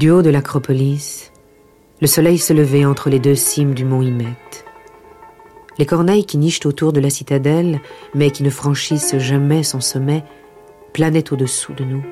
[0.00, 1.30] Du haut de l'acropolis,
[2.00, 4.64] le soleil se lever entre les deux cimes du mont Hymette.
[5.76, 7.82] Les corneilles qui nichent autour de la citadelle,
[8.14, 10.24] mais qui ne franchissent jamais son sommet,
[10.94, 12.02] planaient au-dessous de nous.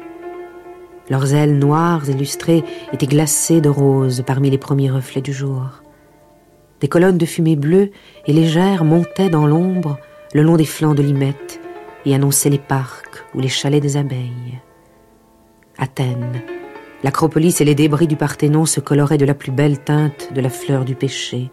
[1.08, 5.82] Leurs ailes noires et lustrées étaient glacées de rose parmi les premiers reflets du jour.
[6.82, 7.90] Des colonnes de fumée bleue
[8.26, 9.98] et légère montaient dans l'ombre
[10.34, 11.58] le long des flancs de l'Hymette
[12.04, 14.60] et annonçaient les parcs ou les chalets des abeilles.
[15.78, 16.42] Athènes.
[17.04, 20.50] L'acropolis et les débris du Parthénon se coloraient de la plus belle teinte de la
[20.50, 21.50] fleur du péché.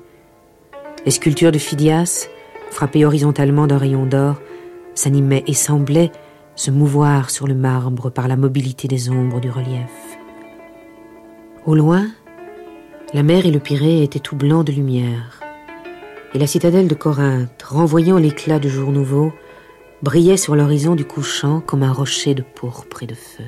[1.06, 2.28] Les sculptures de Phidias,
[2.72, 4.42] frappées horizontalement d'un rayon d'or,
[4.96, 6.12] s'animaient et semblaient
[6.56, 10.18] se mouvoir sur le marbre par la mobilité des ombres du relief.
[11.66, 12.08] Au loin,
[13.14, 15.42] la mer et le Pirée étaient tout blancs de lumière,
[16.34, 19.32] et la citadelle de Corinthe, renvoyant l'éclat du jour nouveau,
[20.02, 23.44] brillait sur l'horizon du couchant comme un rocher de pourpre et de feu.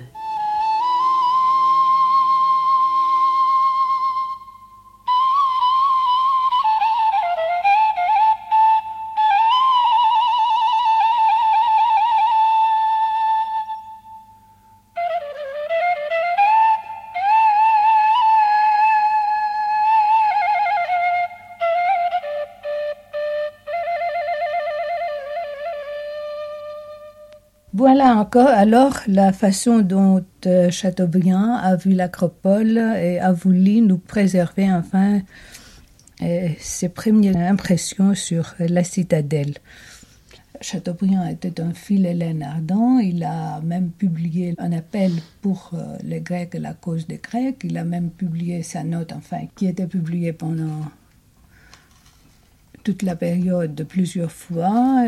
[28.35, 35.21] Alors la façon dont euh, Chateaubriand a vu l'acropole et a voulu nous préserver enfin
[36.21, 39.53] euh, ses premières impressions sur la citadelle.
[40.59, 45.11] Chateaubriand était un philhellène ardent, il a même publié un appel
[45.41, 49.13] pour euh, les Grecs et la cause des Grecs, il a même publié sa note,
[49.13, 50.85] enfin, qui était publiée pendant
[52.83, 55.05] toute la période de plusieurs fois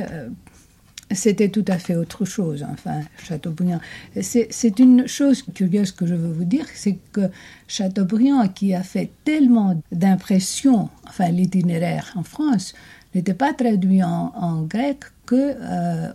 [1.11, 3.79] c'était tout à fait autre chose, enfin, Chateaubriand.
[4.21, 7.29] C'est une chose curieuse que je veux vous dire, c'est que
[7.67, 12.73] Chateaubriand, qui a fait tellement d'impressions, enfin, l'itinéraire en France,
[13.15, 16.11] n'était pas traduit en, grec que euh,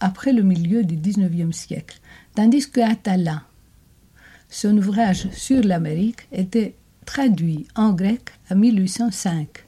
[0.00, 1.98] après le milieu du 19e siècle.
[2.34, 3.42] Tandis que Atala,
[4.48, 6.74] son ouvrage sur l'Amérique, était
[7.04, 9.67] traduit en grec en 1805.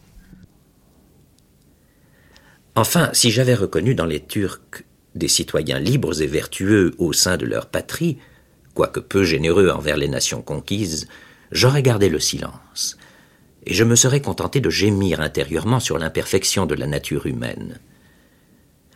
[2.74, 7.46] Enfin, si j'avais reconnu dans les Turcs des citoyens libres et vertueux au sein de
[7.46, 8.18] leur patrie,
[8.74, 11.08] quoique peu généreux envers les nations conquises,
[11.50, 12.96] j'aurais gardé le silence,
[13.66, 17.80] et je me serais contenté de gémir intérieurement sur l'imperfection de la nature humaine.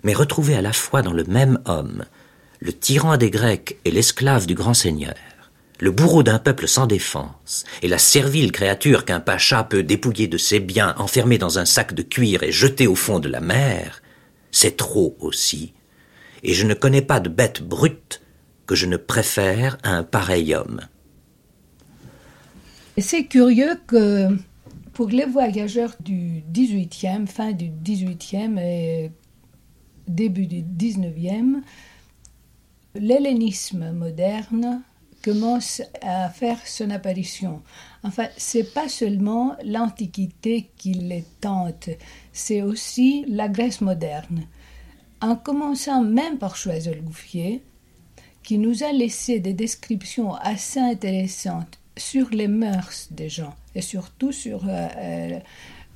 [0.05, 2.05] Mais retrouver à la fois dans le même homme
[2.61, 5.15] le tyran des Grecs et l'esclave du grand seigneur,
[5.85, 10.39] le bourreau d'un peuple sans défense, et la servile créature qu'un pacha peut dépouiller de
[10.39, 14.01] ses biens, enfermer dans un sac de cuir et jeter au fond de la mer,
[14.51, 15.75] c'est trop aussi.
[16.43, 18.23] Et je ne connais pas de bête brute
[18.65, 20.81] que je ne préfère à un pareil homme.
[22.97, 24.29] C'est curieux que
[24.95, 29.13] pour les voyageurs du 18e, fin du 18e et
[30.09, 31.61] début du 19e,
[32.95, 34.83] l'hellénisme moderne
[35.25, 37.63] commence à faire son apparition.
[38.03, 41.89] Enfin, c'est pas seulement l'Antiquité qui les tente,
[42.33, 44.43] c'est aussi la Grèce moderne.
[45.23, 47.63] En commençant même par Choiseul-Gouffier,
[48.43, 54.33] qui nous a laissé des descriptions assez intéressantes sur les mœurs des gens et surtout
[54.33, 55.41] sur euh, euh,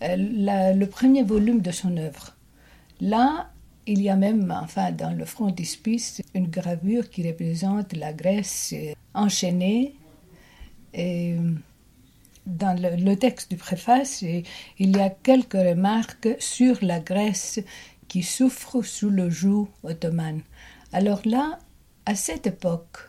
[0.03, 2.35] euh, le premier volume de son œuvre.
[3.03, 3.51] Là,
[3.89, 8.75] il y a même, enfin, dans le frontispice, une gravure qui représente la Grèce
[9.15, 9.95] enchaînée.
[10.93, 11.37] Et
[12.45, 17.61] dans le, texte du préface, il y a quelques remarques sur la Grèce
[18.09, 20.43] qui souffre sous le joug ottoman.
[20.93, 21.59] Alors là,
[22.05, 23.09] à cette époque,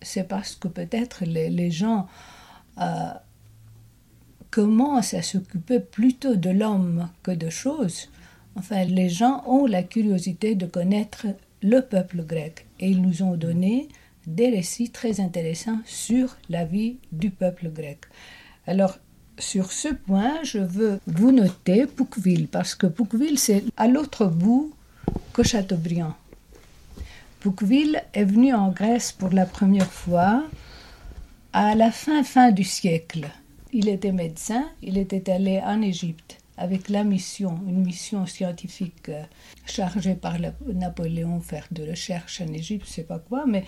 [0.00, 2.06] c'est parce que peut-être les, gens
[2.80, 3.12] euh,
[4.50, 8.08] commencent à s'occuper plutôt de l'homme que de choses.
[8.58, 11.26] Enfin, les gens ont la curiosité de connaître
[11.62, 13.86] le peuple grec et ils nous ont donné
[14.26, 18.00] des récits très intéressants sur la vie du peuple grec.
[18.66, 18.98] Alors,
[19.38, 24.74] sur ce point, je veux vous noter Pouqueville, parce que Pouqueville, c'est à l'autre bout
[25.32, 26.16] que Chateaubriand.
[27.38, 30.42] Pouqueville est venu en Grèce pour la première fois
[31.52, 33.28] à la fin fin du siècle.
[33.72, 39.22] Il était médecin, il était allé en Égypte avec la mission, une mission scientifique euh,
[39.64, 40.36] chargée par
[40.66, 43.64] Napoléon faire de recherche en Égypte, je sais pas quoi, mais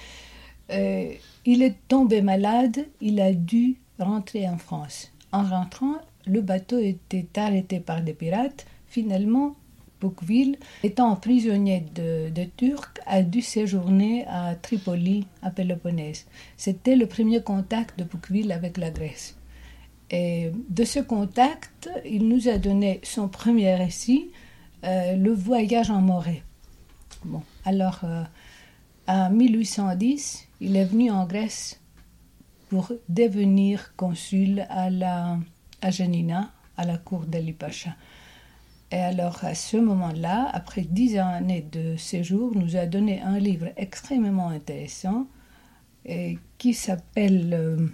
[0.70, 1.12] euh,
[1.46, 5.12] il est tombé malade, il a dû rentrer en France.
[5.32, 8.66] En rentrant, le bateau était arrêté par des pirates.
[8.86, 9.54] Finalement,
[10.00, 16.26] Pouqueville, étant prisonnier de, Turcs, a dû séjourner à Tripoli, à Péloponnèse.
[16.56, 19.36] C'était le premier contact de Pouqueville avec la Grèce.
[20.10, 24.30] Et de ce contact, il nous a donné son premier récit,
[24.84, 26.42] euh, Le voyage en Morée.
[27.24, 28.24] Bon, alors, euh,
[29.06, 31.80] en 1810, il est venu en Grèce
[32.70, 35.38] pour devenir consul à, la,
[35.82, 37.94] à Janina, à la cour d'Ali Pacha.
[38.90, 43.68] Et alors, à ce moment-là, après dix années de séjour, nous a donné un livre
[43.76, 45.26] extrêmement intéressant
[46.58, 47.86] qui s'appelle euh,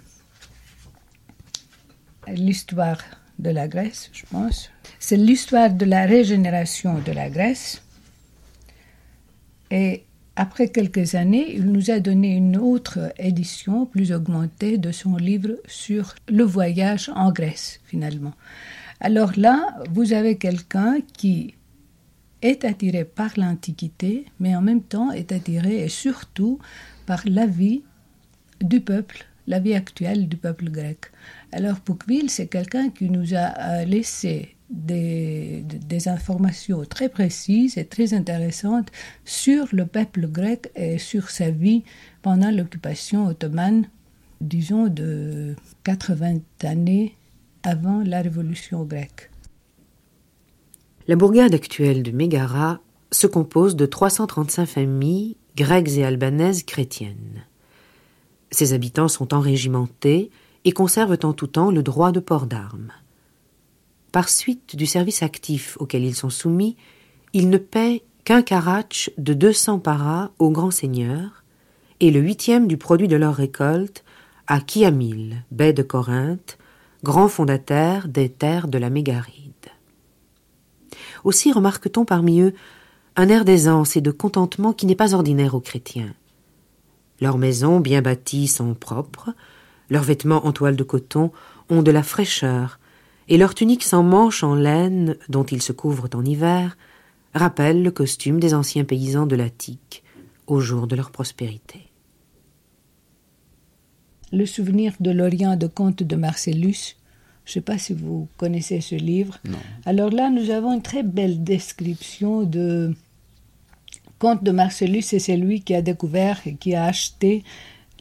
[2.35, 2.99] L'histoire
[3.39, 4.69] de la Grèce, je pense.
[4.99, 7.81] C'est l'histoire de la régénération de la Grèce.
[9.71, 10.03] Et
[10.35, 15.55] après quelques années, il nous a donné une autre édition plus augmentée de son livre
[15.67, 18.33] sur le voyage en Grèce, finalement.
[18.99, 21.55] Alors là, vous avez quelqu'un qui
[22.41, 26.59] est attiré par l'Antiquité, mais en même temps est attiré et surtout
[27.05, 27.83] par la vie
[28.61, 31.11] du peuple, la vie actuelle du peuple grec.
[31.57, 38.13] Alors Pouqueville, c'est quelqu'un qui nous a laissé des, des, informations très précises et très
[38.13, 38.91] intéressantes
[39.25, 41.83] sur le peuple grec et sur sa vie
[42.21, 43.87] pendant l'occupation ottomane,
[44.39, 47.15] disons de 80 années
[47.63, 49.31] avant la révolution grecque.
[51.07, 52.81] La bourgade actuelle de Mégara
[53.11, 57.45] se compose de 335 familles grecques et albanaises chrétiennes.
[58.51, 60.29] Ses habitants sont enrégimentés
[60.67, 62.91] et conservent en tout temps le droit de port d'armes.
[64.11, 66.75] Par suite du service actif auquel ils sont soumis,
[67.31, 71.45] ils ne paient qu'un karatch de 200 paras au grand seigneur
[72.01, 74.03] et le huitième du produit de leur récolte
[74.45, 76.57] à Kiamil, baie de Corinthe,
[77.01, 79.53] grand fondataire des terres de la Mégaride.
[81.23, 82.53] Aussi remarque-t-on parmi eux
[83.15, 86.13] un air d'aisance et de contentement qui n'est pas ordinaire aux chrétiens.
[87.21, 89.31] Leurs maisons bien bâties sont propres,
[89.89, 91.31] leurs vêtements en toile de coton
[91.69, 92.79] ont de la fraîcheur,
[93.29, 96.77] et leurs tuniques sans manches en laine dont ils se couvrent en hiver
[97.33, 100.03] rappellent le costume des anciens paysans de l'Attique
[100.47, 101.87] au jour de leur prospérité.
[104.31, 106.95] Le souvenir de l'Orient de Comte de Marcellus.
[107.45, 109.39] Je ne sais pas si vous connaissez ce livre.
[109.85, 112.93] Alors là, nous avons une très belle description de
[114.19, 117.43] Comte de Marcellus, c'est celui qui a découvert et qui a acheté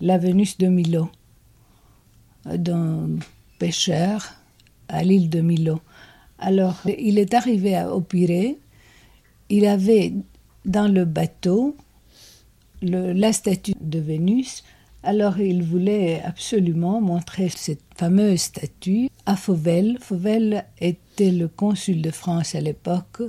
[0.01, 1.11] la Vénus de Milo
[2.55, 3.09] d'un
[3.59, 4.35] pêcheur
[4.89, 5.81] à l'île de Milo.
[6.39, 8.59] Alors, il est arrivé au Pirée.
[9.49, 10.13] Il avait
[10.65, 11.77] dans le bateau
[12.83, 14.65] la statue de Vénus.
[15.03, 19.99] Alors, il voulait absolument montrer cette fameuse statue à Fauvel.
[20.01, 23.23] Fauvel était le consul de France à l'époque.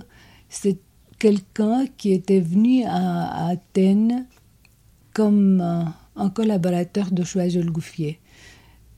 [0.49, 0.77] C'est
[1.19, 4.25] quelqu'un qui était venu à, Athènes
[5.13, 8.19] comme un, collaborateur de Choiseul-Gouffier.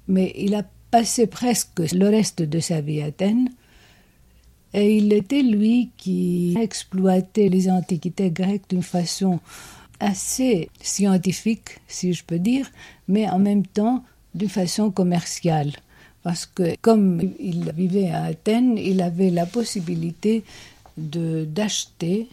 [0.09, 3.49] Mais il a passé presque le reste de sa vie à Athènes.
[4.73, 9.39] Et il était lui qui exploitait les antiquités grecques d'une façon
[9.99, 12.69] assez scientifique, si je peux dire,
[13.07, 14.03] mais en même temps
[14.35, 15.71] d'une façon commerciale.
[16.23, 20.43] Parce que comme il vivait à Athènes, il avait la possibilité
[20.97, 22.27] d'acheter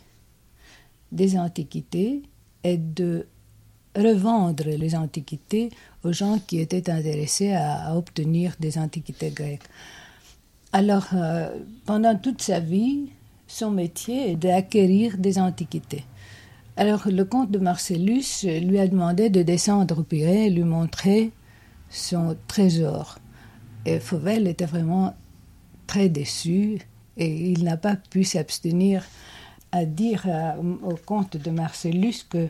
[1.13, 2.23] des antiquités
[2.65, 3.27] et de
[3.97, 5.71] revendre les antiquités
[6.05, 9.63] aux gens qui étaient intéressés à, obtenir des antiquités grecques.
[10.73, 11.49] Alors, euh,
[11.87, 13.11] pendant toute sa vie,
[13.47, 16.05] son métier est d'acquérir des antiquités.
[16.77, 21.33] Alors, le comte de Marcellus lui a demandé de descendre au Pirée et lui montrer
[21.89, 23.19] son trésor.
[23.87, 25.15] Et Fauvel était vraiment
[25.87, 26.79] très déçu
[27.17, 29.05] et il n'a pas pu s'abstenir
[29.73, 30.27] à dire
[30.83, 32.49] au comte de Marcellus que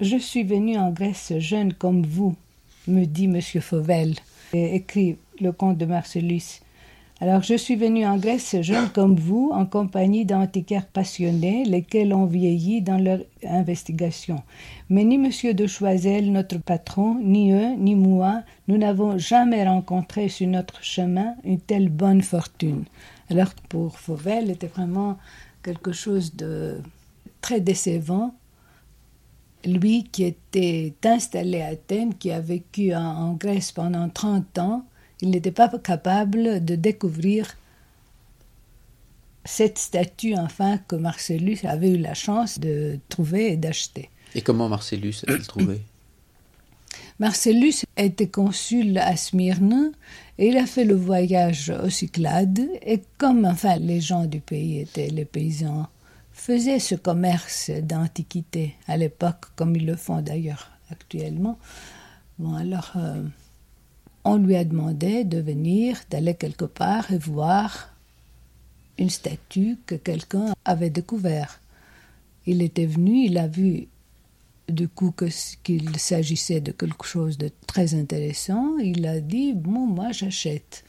[0.00, 2.34] je suis venu en Grèce jeune comme vous,
[2.88, 3.40] me dit M.
[3.60, 4.14] Fauvel,
[4.52, 6.60] écrit le comte de Marcellus.
[7.20, 12.24] Alors je suis venu en Grèce jeune comme vous, en compagnie d'antiquaires passionnés, lesquels ont
[12.24, 14.42] vieilli dans leur investigation.
[14.88, 15.30] Mais ni M.
[15.54, 21.34] de Choisel, notre patron, ni eux, ni moi, nous n'avons jamais rencontré sur notre chemin
[21.44, 22.84] une telle bonne fortune.
[23.28, 25.18] Alors pour Fauvel, c'était vraiment
[25.62, 26.80] quelque chose de
[27.42, 28.34] très décevant.
[29.64, 34.86] Lui qui était installé à Athènes, qui a vécu en, Grèce pendant 30 ans,
[35.20, 37.56] il n'était pas capable de découvrir
[39.44, 44.10] cette statue enfin que Marcellus avait eu la chance de trouver et d'acheter.
[44.34, 45.80] Et comment Marcellus a-t-il trouvé?
[47.18, 49.92] Marcellus était consul à Smyrne
[50.38, 54.80] et il a fait le voyage aux Cyclades et comme enfin les gens du pays
[54.80, 55.86] étaient les paysans,
[56.32, 61.58] faisaient ce commerce d'antiquité à l'époque comme ils le font d'ailleurs actuellement.
[62.38, 63.22] Bon alors euh,
[64.24, 67.90] on lui a demandé de venir, d'aller quelque part et voir
[68.98, 71.60] une statue que quelqu'un avait découvert.
[72.46, 73.88] Il était venu, il a vu
[74.68, 75.14] du coup
[75.62, 78.78] qu'il s'agissait de quelque chose de très intéressant.
[78.78, 80.84] Il a dit bon moi j'achète.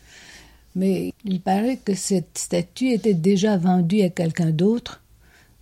[0.75, 5.00] Mais il paraît que cette statue était déjà vendue à quelqu'un d'autre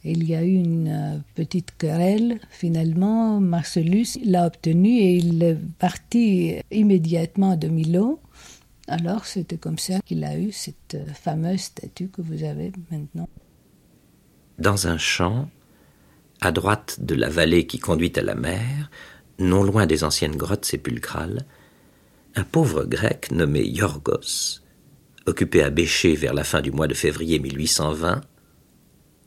[0.04, 2.39] il y a eu une euh, petite querelle.
[2.50, 8.20] Finalement, Marcellus l'a obtenu et il est parti immédiatement de Milo.
[8.88, 13.30] Alors, c'était comme ça qu'il a eu cette euh, fameuse statue que vous avez maintenant.
[14.58, 15.50] Dans un champ,
[16.41, 18.89] à droite de la vallée qui conduit à la mer,
[19.38, 21.45] non loin des anciennes grottes sépulcrales,
[22.36, 24.62] un pauvre grec nommé Yorgos,
[25.26, 28.22] occupé à bêcher vers la fin du mois de février 1820,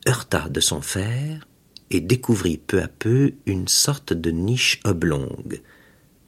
[0.07, 1.47] heurta de son fer
[1.89, 5.61] et découvrit peu à peu une sorte de niche oblongue,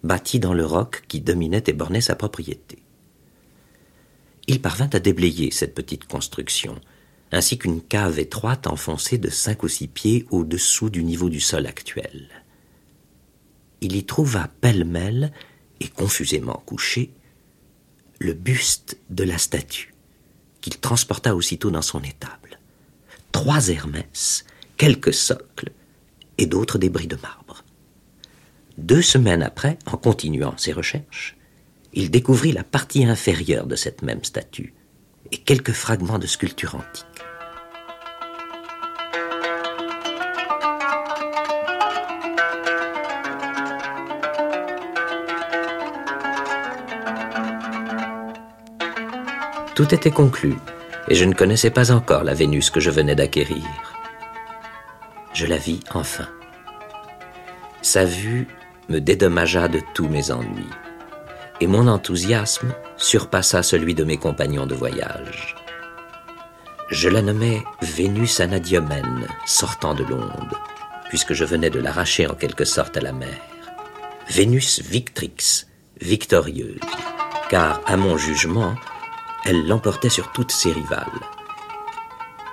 [0.03, 2.79] bâtie dans le roc qui dominait et bornait sa propriété.
[4.47, 6.79] Il parvint à déblayer cette petite construction,
[7.31, 11.65] ainsi qu'une cave étroite enfoncée de cinq ou six pieds au-dessous du niveau du sol
[11.65, 12.29] actuel.
[13.81, 15.33] Il y trouva pêle-mêle
[15.79, 17.11] et confusément couché
[18.19, 19.93] le buste de la statue,
[20.61, 22.44] qu'il transporta aussitôt dans son étable
[23.35, 24.45] trois Hermès,
[24.77, 25.73] quelques socles
[26.37, 27.65] et d'autres débris de marbre.
[28.77, 31.35] Deux semaines après, en continuant ses recherches,
[31.91, 34.73] il découvrit la partie inférieure de cette même statue
[35.33, 37.05] et quelques fragments de sculpture antique.
[49.75, 50.55] Tout était conclu
[51.07, 53.63] et je ne connaissais pas encore la Vénus que je venais d'acquérir.
[55.33, 56.27] Je la vis enfin.
[57.81, 58.47] Sa vue
[58.89, 60.69] me dédommagea de tous mes ennuis,
[61.61, 65.55] et mon enthousiasme surpassa celui de mes compagnons de voyage.
[66.89, 70.53] Je la nommais Vénus Anadiomène, sortant de l'onde,
[71.09, 73.41] puisque je venais de l'arracher en quelque sorte à la mer.
[74.29, 75.67] Vénus Victrix,
[75.99, 76.79] victorieuse,
[77.49, 78.75] car, à mon jugement,
[79.45, 81.21] elle l'emportait sur toutes ses rivales.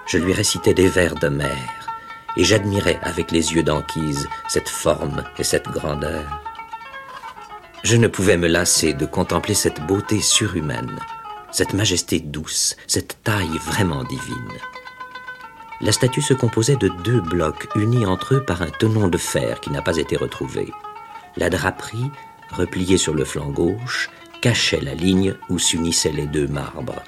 [0.07, 1.89] Je lui récitais des vers de mer,
[2.37, 6.43] et j'admirais avec les yeux d'Anquise cette forme et cette grandeur.
[7.83, 11.01] Je ne pouvais me lasser de contempler cette beauté surhumaine,
[11.51, 14.53] cette majesté douce, cette taille vraiment divine.
[15.81, 19.59] La statue se composait de deux blocs unis entre eux par un tenon de fer
[19.61, 20.73] qui n'a pas été retrouvé.
[21.37, 22.11] La draperie,
[22.53, 24.09] repliée sur le flanc gauche,
[24.43, 27.03] cachait la ligne où s'unissaient les deux marbres.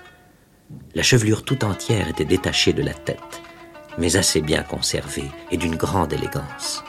[0.95, 3.43] La chevelure tout entière était détachée de la tête,
[3.99, 6.85] mais assez bien conservée et d'une grande élégance.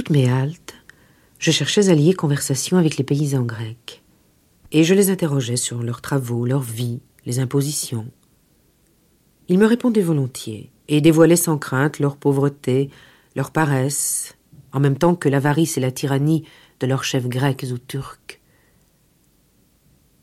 [0.00, 0.76] Toutes mes haltes,
[1.38, 4.02] je cherchais à lier conversation avec les paysans grecs,
[4.72, 8.10] et je les interrogeais sur leurs travaux, leur vie, les impositions.
[9.48, 12.88] Ils me répondaient volontiers, et dévoilaient sans crainte leur pauvreté,
[13.36, 14.38] leur paresse,
[14.72, 16.46] en même temps que l'avarice et la tyrannie
[16.80, 18.40] de leurs chefs grecs ou turcs.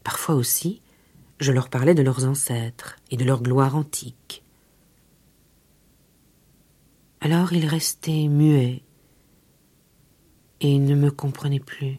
[0.03, 0.82] Parfois aussi,
[1.39, 4.41] je leur parlais de leurs ancêtres et de leur gloire antique.
[7.21, 8.82] Alors ils restaient muets
[10.62, 11.97] et ne me comprenaient plus.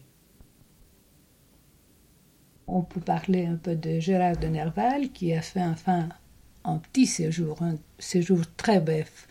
[2.67, 6.09] On peut parler un peu de Gérard de Nerval qui a fait enfin
[6.63, 9.27] un petit séjour, un séjour très bref,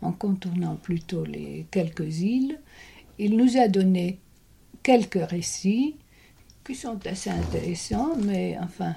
[0.00, 2.58] en contournant plutôt les quelques îles.
[3.18, 4.18] Il nous a donné
[4.82, 5.96] quelques récits
[6.64, 8.94] qui sont assez intéressants, mais enfin.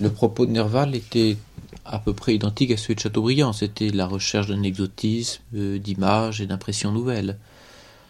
[0.00, 1.36] Le propos de Nerval était
[1.84, 3.52] à peu près identique à celui de Chateaubriand.
[3.52, 7.38] C'était la recherche d'un exotisme, euh, d'images et d'impressions nouvelles.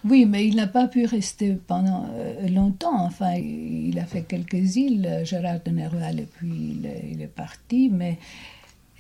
[0.05, 3.05] Oui, mais il n'a pas pu rester pendant euh, longtemps.
[3.05, 6.78] Enfin, il a fait quelques îles, Gérard de Nerval, et puis
[7.11, 7.88] il, est parti.
[7.90, 8.18] Mais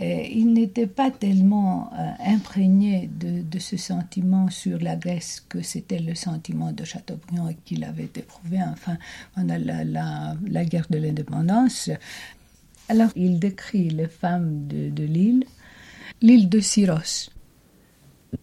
[0.00, 1.90] euh, il n'était pas tellement
[2.24, 8.04] imprégné de, ce sentiment sur la Grèce que c'était le sentiment de Chateaubriand qu'il avait
[8.04, 8.96] éprouvé enfin,
[9.34, 11.90] pendant la, la guerre de l'indépendance.
[12.88, 15.44] Alors, il décrit les femmes de, l'île,
[16.20, 17.30] l'île de Syros.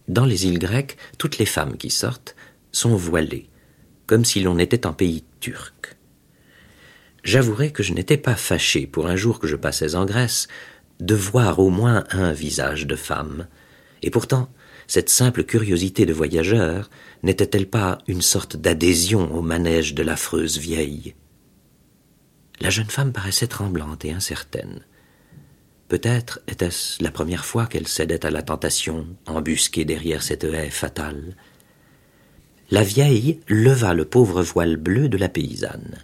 [0.08, 2.34] Dans les îles grecques, toutes les femmes qui sortent
[2.72, 3.48] sont voilées,
[4.06, 5.96] comme si l'on était en pays turc.
[7.22, 10.48] J'avouerai que je n'étais pas fâché pour un jour que je passais en Grèce
[11.00, 13.46] de voir au moins un visage de femme,
[14.02, 14.50] et pourtant
[14.88, 16.90] cette simple curiosité de voyageur
[17.22, 21.14] n'était-elle pas une sorte d'adhésion au manège de l'affreuse vieille?
[22.60, 24.84] La jeune femme paraissait tremblante et incertaine.
[25.88, 31.36] Peut-être était-ce la première fois qu'elle cédait à la tentation, embusquée derrière cette haie fatale.
[32.72, 35.98] La vieille leva le pauvre voile bleu de la paysanne.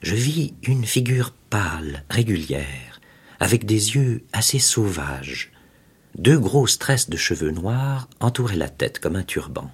[0.00, 2.98] Je vis une figure pâle, régulière,
[3.40, 5.52] avec des yeux assez sauvages.
[6.16, 9.70] Deux grosses tresses de cheveux noirs entouraient la tête comme un turban.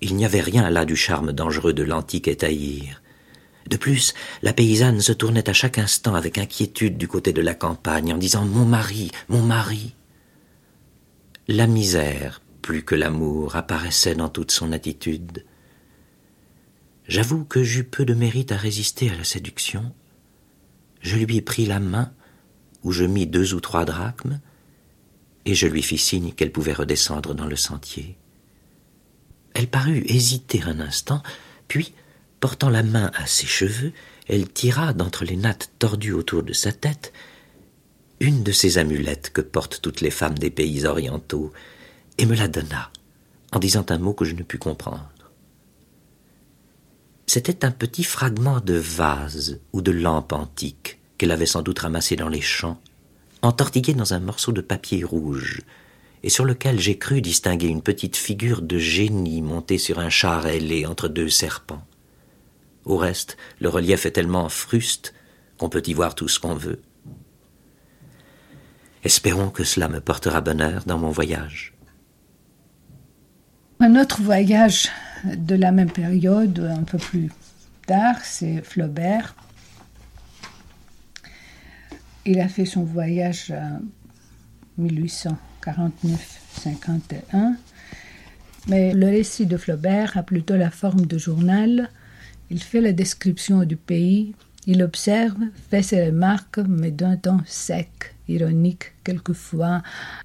[0.00, 3.02] Il n'y avait rien là du charme dangereux de l'antique étaïr.
[3.68, 7.54] De plus, la paysanne se tournait à chaque instant avec inquiétude du côté de la
[7.54, 9.96] campagne en disant Mon mari, mon mari.
[11.48, 15.44] La misère, plus que l'amour, apparaissait dans toute son attitude.
[17.06, 19.92] J'avoue que j'eus peu de mérite à résister à la séduction.
[21.02, 22.10] Je lui pris la main,
[22.82, 24.40] où je mis deux ou trois drachmes,
[25.44, 28.16] et je lui fis signe qu'elle pouvait redescendre dans le sentier.
[29.52, 31.22] Elle parut hésiter un instant,
[31.68, 31.92] puis,
[32.40, 33.92] Portant la main à ses cheveux,
[34.26, 37.12] elle tira d'entre les nattes tordues autour de sa tête
[38.20, 41.52] une de ces amulettes que portent toutes les femmes des pays orientaux,
[42.18, 42.90] et me la donna,
[43.52, 45.10] en disant un mot que je ne pus comprendre.
[47.26, 52.16] C'était un petit fragment de vase ou de lampe antique qu'elle avait sans doute ramassé
[52.16, 52.80] dans les champs,
[53.42, 55.62] entortillé dans un morceau de papier rouge,
[56.22, 60.46] et sur lequel j'ai cru distinguer une petite figure de génie montée sur un char
[60.46, 61.86] ailé entre deux serpents.
[62.84, 65.14] Au reste, le relief est tellement fruste
[65.58, 66.80] qu'on peut y voir tout ce qu'on veut.
[69.04, 71.73] Espérons que cela me portera bonheur dans mon voyage.
[73.80, 74.88] Un autre voyage
[75.24, 77.30] de la même période, un peu plus
[77.86, 79.34] tard, c'est Flaubert.
[82.24, 83.80] Il a fait son voyage en
[84.82, 87.56] 1849-51,
[88.68, 91.90] mais le récit de Flaubert a plutôt la forme de journal
[92.50, 94.34] il fait la description du pays,
[94.66, 95.38] il observe,
[95.70, 99.82] fait ses remarques, mais d'un ton sec, ironique, quelquefois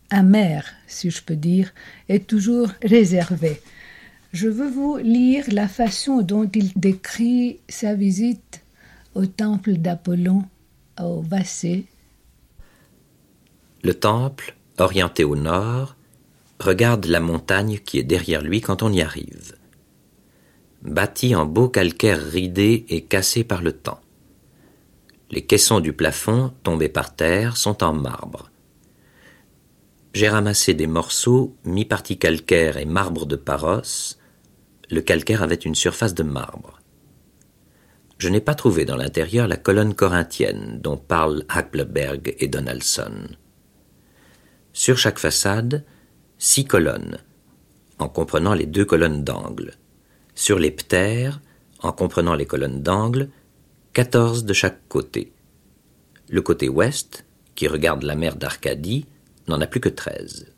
[0.09, 1.71] amer, si je peux dire,
[2.07, 3.61] et toujours réservé.
[4.31, 8.61] Je veux vous lire la façon dont il décrit sa visite
[9.15, 10.43] au temple d'Apollon
[11.01, 11.85] au Vassé.
[13.83, 15.95] Le temple, orienté au nord,
[16.59, 19.55] regarde la montagne qui est derrière lui quand on y arrive
[20.81, 23.99] bâti en beau calcaire ridé et cassé par le temps.
[25.31, 28.49] Les caissons du plafond, tombés par terre, sont en marbre.
[30.13, 34.17] J'ai ramassé des morceaux, mi-partie calcaire et marbre de Paros.
[34.89, 36.79] Le calcaire avait une surface de marbre.
[38.17, 43.27] Je n'ai pas trouvé dans l'intérieur la colonne corinthienne dont parlent Hackleberg et Donaldson.
[44.73, 45.85] Sur chaque façade,
[46.39, 47.19] six colonnes,
[47.99, 49.73] en comprenant les deux colonnes d'angle.
[50.33, 51.39] Sur les ptères,
[51.81, 53.29] en comprenant les colonnes d'angle,
[53.99, 55.33] quatorze de chaque côté.
[56.29, 59.05] Le côté ouest, qui regarde la mer d'Arcadie,
[59.49, 60.53] n'en a plus que treize.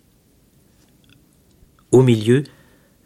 [1.90, 2.44] Au milieu,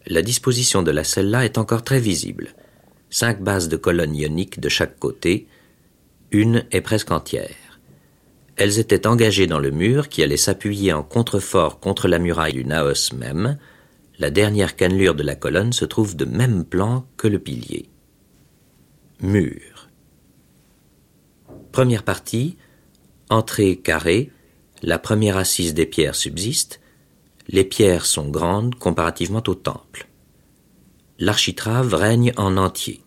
[0.06, 2.50] la disposition de la celle-là est encore très visible.
[3.10, 5.48] Cinq bases de colonnes ioniques de chaque côté,
[6.32, 7.80] une est presque entière.
[8.58, 12.66] Elles étaient engagées dans le mur qui allait s'appuyer en contrefort contre la muraille du
[12.66, 13.58] Naos même,
[14.20, 17.88] La dernière cannelure de la colonne se trouve de même plan que le pilier.
[19.22, 19.75] Mur.
[21.76, 22.56] Première partie,
[23.30, 24.32] entrée carrée,
[24.82, 26.80] la première assise des pierres subsiste,
[27.50, 30.08] les pierres sont grandes comparativement au temple.
[31.20, 33.02] L'architrave règne en entier,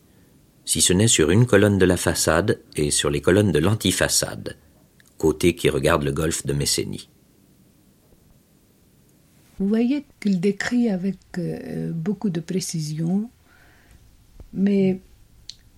[0.67, 4.59] si ce n'est sur une colonne de la façade et sur les colonnes de l'antifaçade,
[5.17, 7.09] côté qui regarde le golfe de Messénie.
[9.59, 13.31] Vous voyez qu'il décrit avec euh, beaucoup de précision,
[14.53, 15.01] mais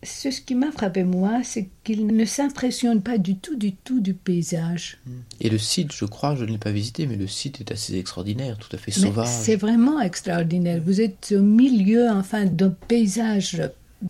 [0.03, 4.15] ce qui m'a frappé moi, c'est qu'il ne s'impressionne pas du tout, du tout du
[4.15, 4.99] paysage.
[5.41, 7.99] Et le site, je crois, je ne l'ai pas visité, mais le site est assez
[7.99, 9.29] extraordinaire, tout à fait sauvage.
[9.29, 10.81] C'est vraiment extraordinaire.
[10.83, 13.61] Vous êtes au milieu, enfin, d'un paysage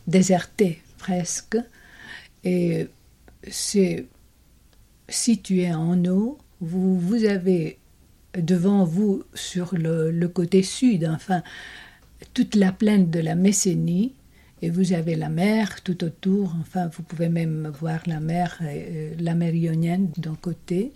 [0.07, 1.57] déserté presque,
[2.45, 2.86] et
[3.49, 4.07] c'est
[5.09, 6.38] situé en eau.
[6.61, 7.78] Vous, vous avez
[8.38, 11.43] devant vous, sur le, le côté sud, enfin,
[12.32, 14.12] toute la plaine de la Messénie,
[14.62, 16.54] et vous avez la mer tout autour.
[16.61, 20.92] Enfin, vous pouvez même voir la mer, euh, la mer Ionienne d'un côté.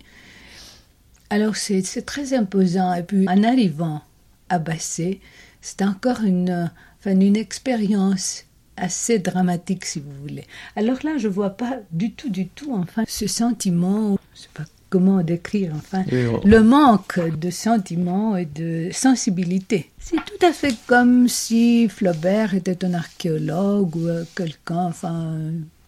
[1.29, 2.93] Alors, c'est très imposant.
[2.93, 4.01] Et puis, en arrivant
[4.49, 5.19] à Bassé,
[5.61, 8.45] c'est encore une, enfin, une expérience
[8.77, 10.45] assez dramatique, si vous voulez.
[10.75, 14.17] Alors là, je vois pas du tout, du tout, enfin, ce sentiment,
[14.95, 19.89] comment décrire, enfin, on- le manque de sentiments et de sensibilité.
[19.99, 25.37] C'est tout à fait comme si Flaubert était un archéologue ou euh, quelqu'un, enfin,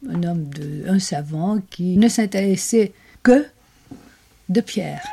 [0.10, 2.91] un homme, de, un savant qui ne s'intéressait
[3.24, 3.45] que
[4.49, 5.03] de pierre.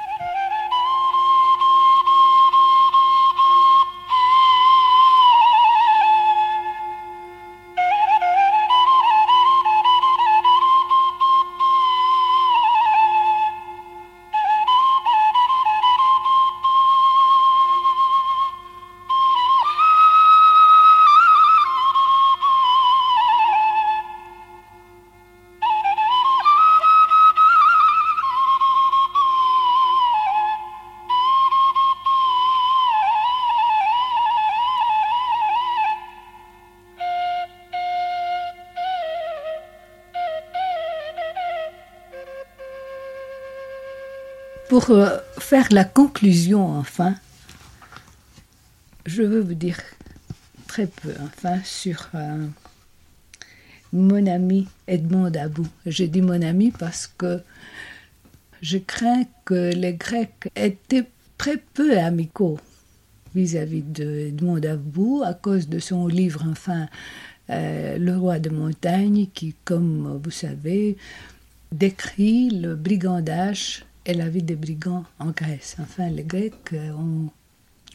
[44.74, 47.14] Pour euh, faire la conclusion, enfin,
[49.06, 49.78] je veux vous dire
[50.66, 52.44] très peu, enfin, sur euh,
[53.92, 55.64] mon ami Edmond Dabou.
[55.86, 57.40] Je dis mon ami parce que
[58.62, 61.06] je crains que les Grecs étaient
[61.38, 62.58] très peu amicaux
[63.36, 66.88] vis-à-vis de Edmond Dabou à cause de son livre, enfin,
[67.48, 70.96] euh, Le roi de montagne, qui, comme vous savez,
[71.70, 75.76] décrit le brigandage et la vie des brigands en Grèce.
[75.80, 77.30] Enfin, les Grecs ont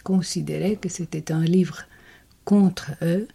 [0.04, 1.84] considéré que c'était un livre
[2.46, 3.28] contre eux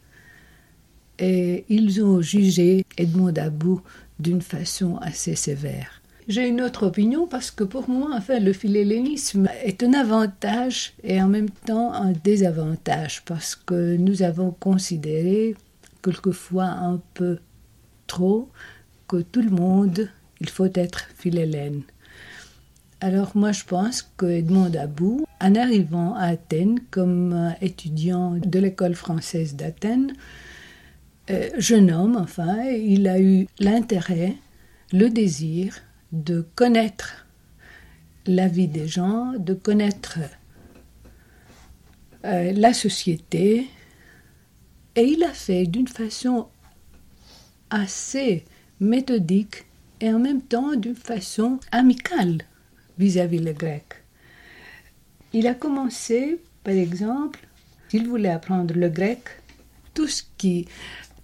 [1.18, 3.80] et ils ont jugé Edmond Dabou
[4.18, 6.02] d'une façon assez sévère.
[6.26, 11.20] J'ai une autre opinion parce que pour moi, enfin, le philhellénisme est un avantage et
[11.20, 15.54] en même temps un désavantage parce que nous avons considéré
[16.02, 17.38] quelquefois un peu
[18.06, 18.48] trop
[19.06, 20.08] que tout le monde,
[20.40, 21.82] il faut être philhellène.
[23.04, 28.58] Alors moi je pense que Edmond Dabou, en arrivant à Athènes comme euh, étudiant de
[28.58, 30.14] l'école française d'Athènes,
[31.28, 34.36] euh, jeune homme enfin, il a eu l'intérêt,
[34.90, 35.76] le désir
[36.12, 37.26] de connaître
[38.24, 40.20] la vie des gens, de connaître
[42.24, 43.66] euh, la société,
[44.96, 46.48] et il a fait d'une façon
[47.68, 48.46] assez
[48.80, 49.66] méthodique
[50.00, 52.38] et en même temps d'une façon amicale
[52.98, 54.02] vis-à-vis les Grecs.
[55.32, 57.40] Il a commencé, par exemple,
[57.88, 59.22] s'il voulait apprendre le grec,
[59.94, 60.66] tout ce qui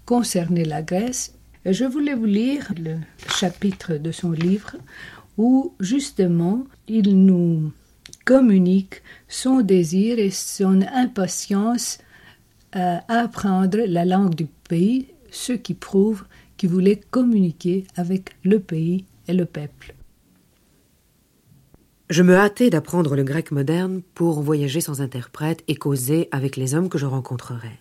[0.05, 1.35] concernait la Grèce.
[1.65, 2.97] Je voulais vous lire le
[3.29, 4.77] chapitre de son livre
[5.37, 7.73] où justement il nous
[8.25, 11.99] communique son désir et son impatience
[12.77, 16.25] euh, à apprendre la langue du pays, ce qui prouve
[16.57, 19.95] qu'il voulait communiquer avec le pays et le peuple.
[22.11, 26.75] Je me hâtais d'apprendre le grec moderne pour voyager sans interprète et causer avec les
[26.75, 27.79] hommes que je rencontrerais.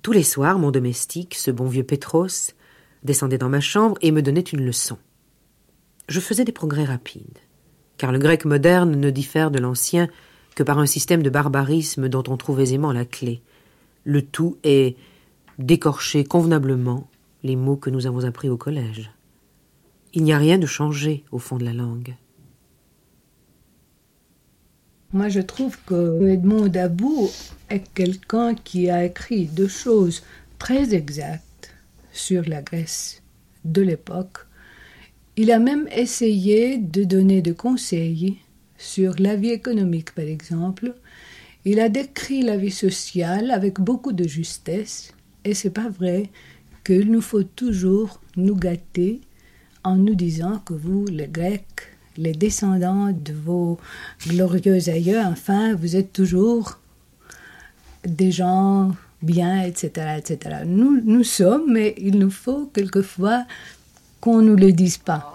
[0.00, 2.54] Tous les soirs, mon domestique, ce bon vieux Pétros,
[3.02, 4.96] descendait dans ma chambre et me donnait une leçon.
[6.08, 7.36] Je faisais des progrès rapides,
[7.98, 10.08] car le grec moderne ne diffère de l'ancien
[10.54, 13.42] que par un système de barbarisme dont on trouve aisément la clé.
[14.04, 14.96] Le tout est
[15.58, 17.10] d'écorcher convenablement
[17.42, 19.10] les mots que nous avons appris au collège.
[20.14, 22.16] Il n'y a rien de changé au fond de la langue.
[25.10, 27.30] Moi, je trouve que Edmond Dabou
[27.70, 30.22] est quelqu'un qui a écrit deux choses
[30.58, 31.74] très exactes
[32.12, 33.22] sur la Grèce
[33.64, 34.46] de l'époque.
[35.36, 38.36] Il a même essayé de donner des conseils
[38.76, 40.94] sur la vie économique, par exemple.
[41.64, 46.28] Il a décrit la vie sociale avec beaucoup de justesse, et c'est pas vrai
[46.84, 49.22] qu'il nous faut toujours nous gâter
[49.84, 53.78] en nous disant que vous, les Grecs, les descendants de vos
[54.26, 56.78] glorieux aïeux, enfin, vous êtes toujours
[58.04, 58.90] des gens
[59.22, 60.62] bien, etc., etc.
[60.66, 63.44] Nous, nous sommes, mais il nous faut quelquefois
[64.20, 65.32] qu'on ne nous le dise pas.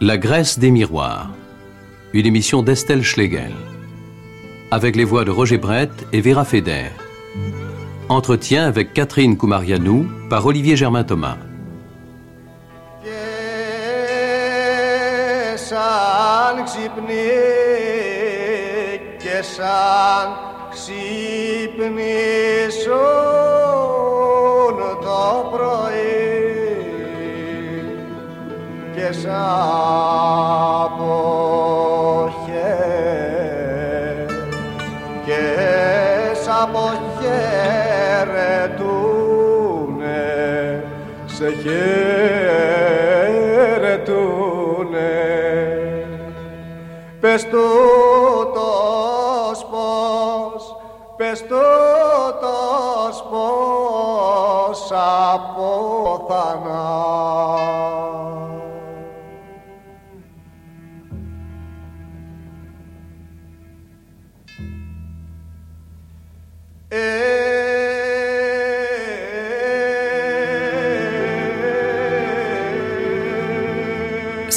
[0.00, 1.30] La Grèce des miroirs,
[2.12, 3.52] une émission d'Estelle Schlegel,
[4.72, 6.90] avec les voix de Roger Brett et Vera Feder.
[8.08, 11.36] Entretien avec Catherine Koumarianou par Olivier Germain Thomas.
[20.72, 21.90] ξυπνήσω
[25.00, 26.32] το πρωί
[28.94, 29.26] και σ'
[30.84, 31.52] αποχαίρε
[35.24, 35.44] και
[36.42, 36.92] σ' αποχαιρετούνε
[41.24, 41.82] σε χαιρετούνε.
[47.20, 47.58] Πες του
[51.47, 56.67] τούτος πως αποθανά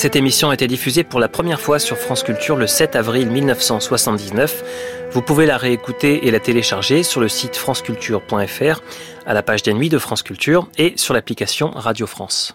[0.02, 3.28] Cette émission a été diffusée pour la première fois sur France Culture le 7 avril
[3.28, 5.03] 1979.
[5.15, 8.81] vous pouvez la réécouter et la télécharger sur le site franceculture.fr,
[9.25, 12.53] à la page des de France Culture et sur l'application Radio France.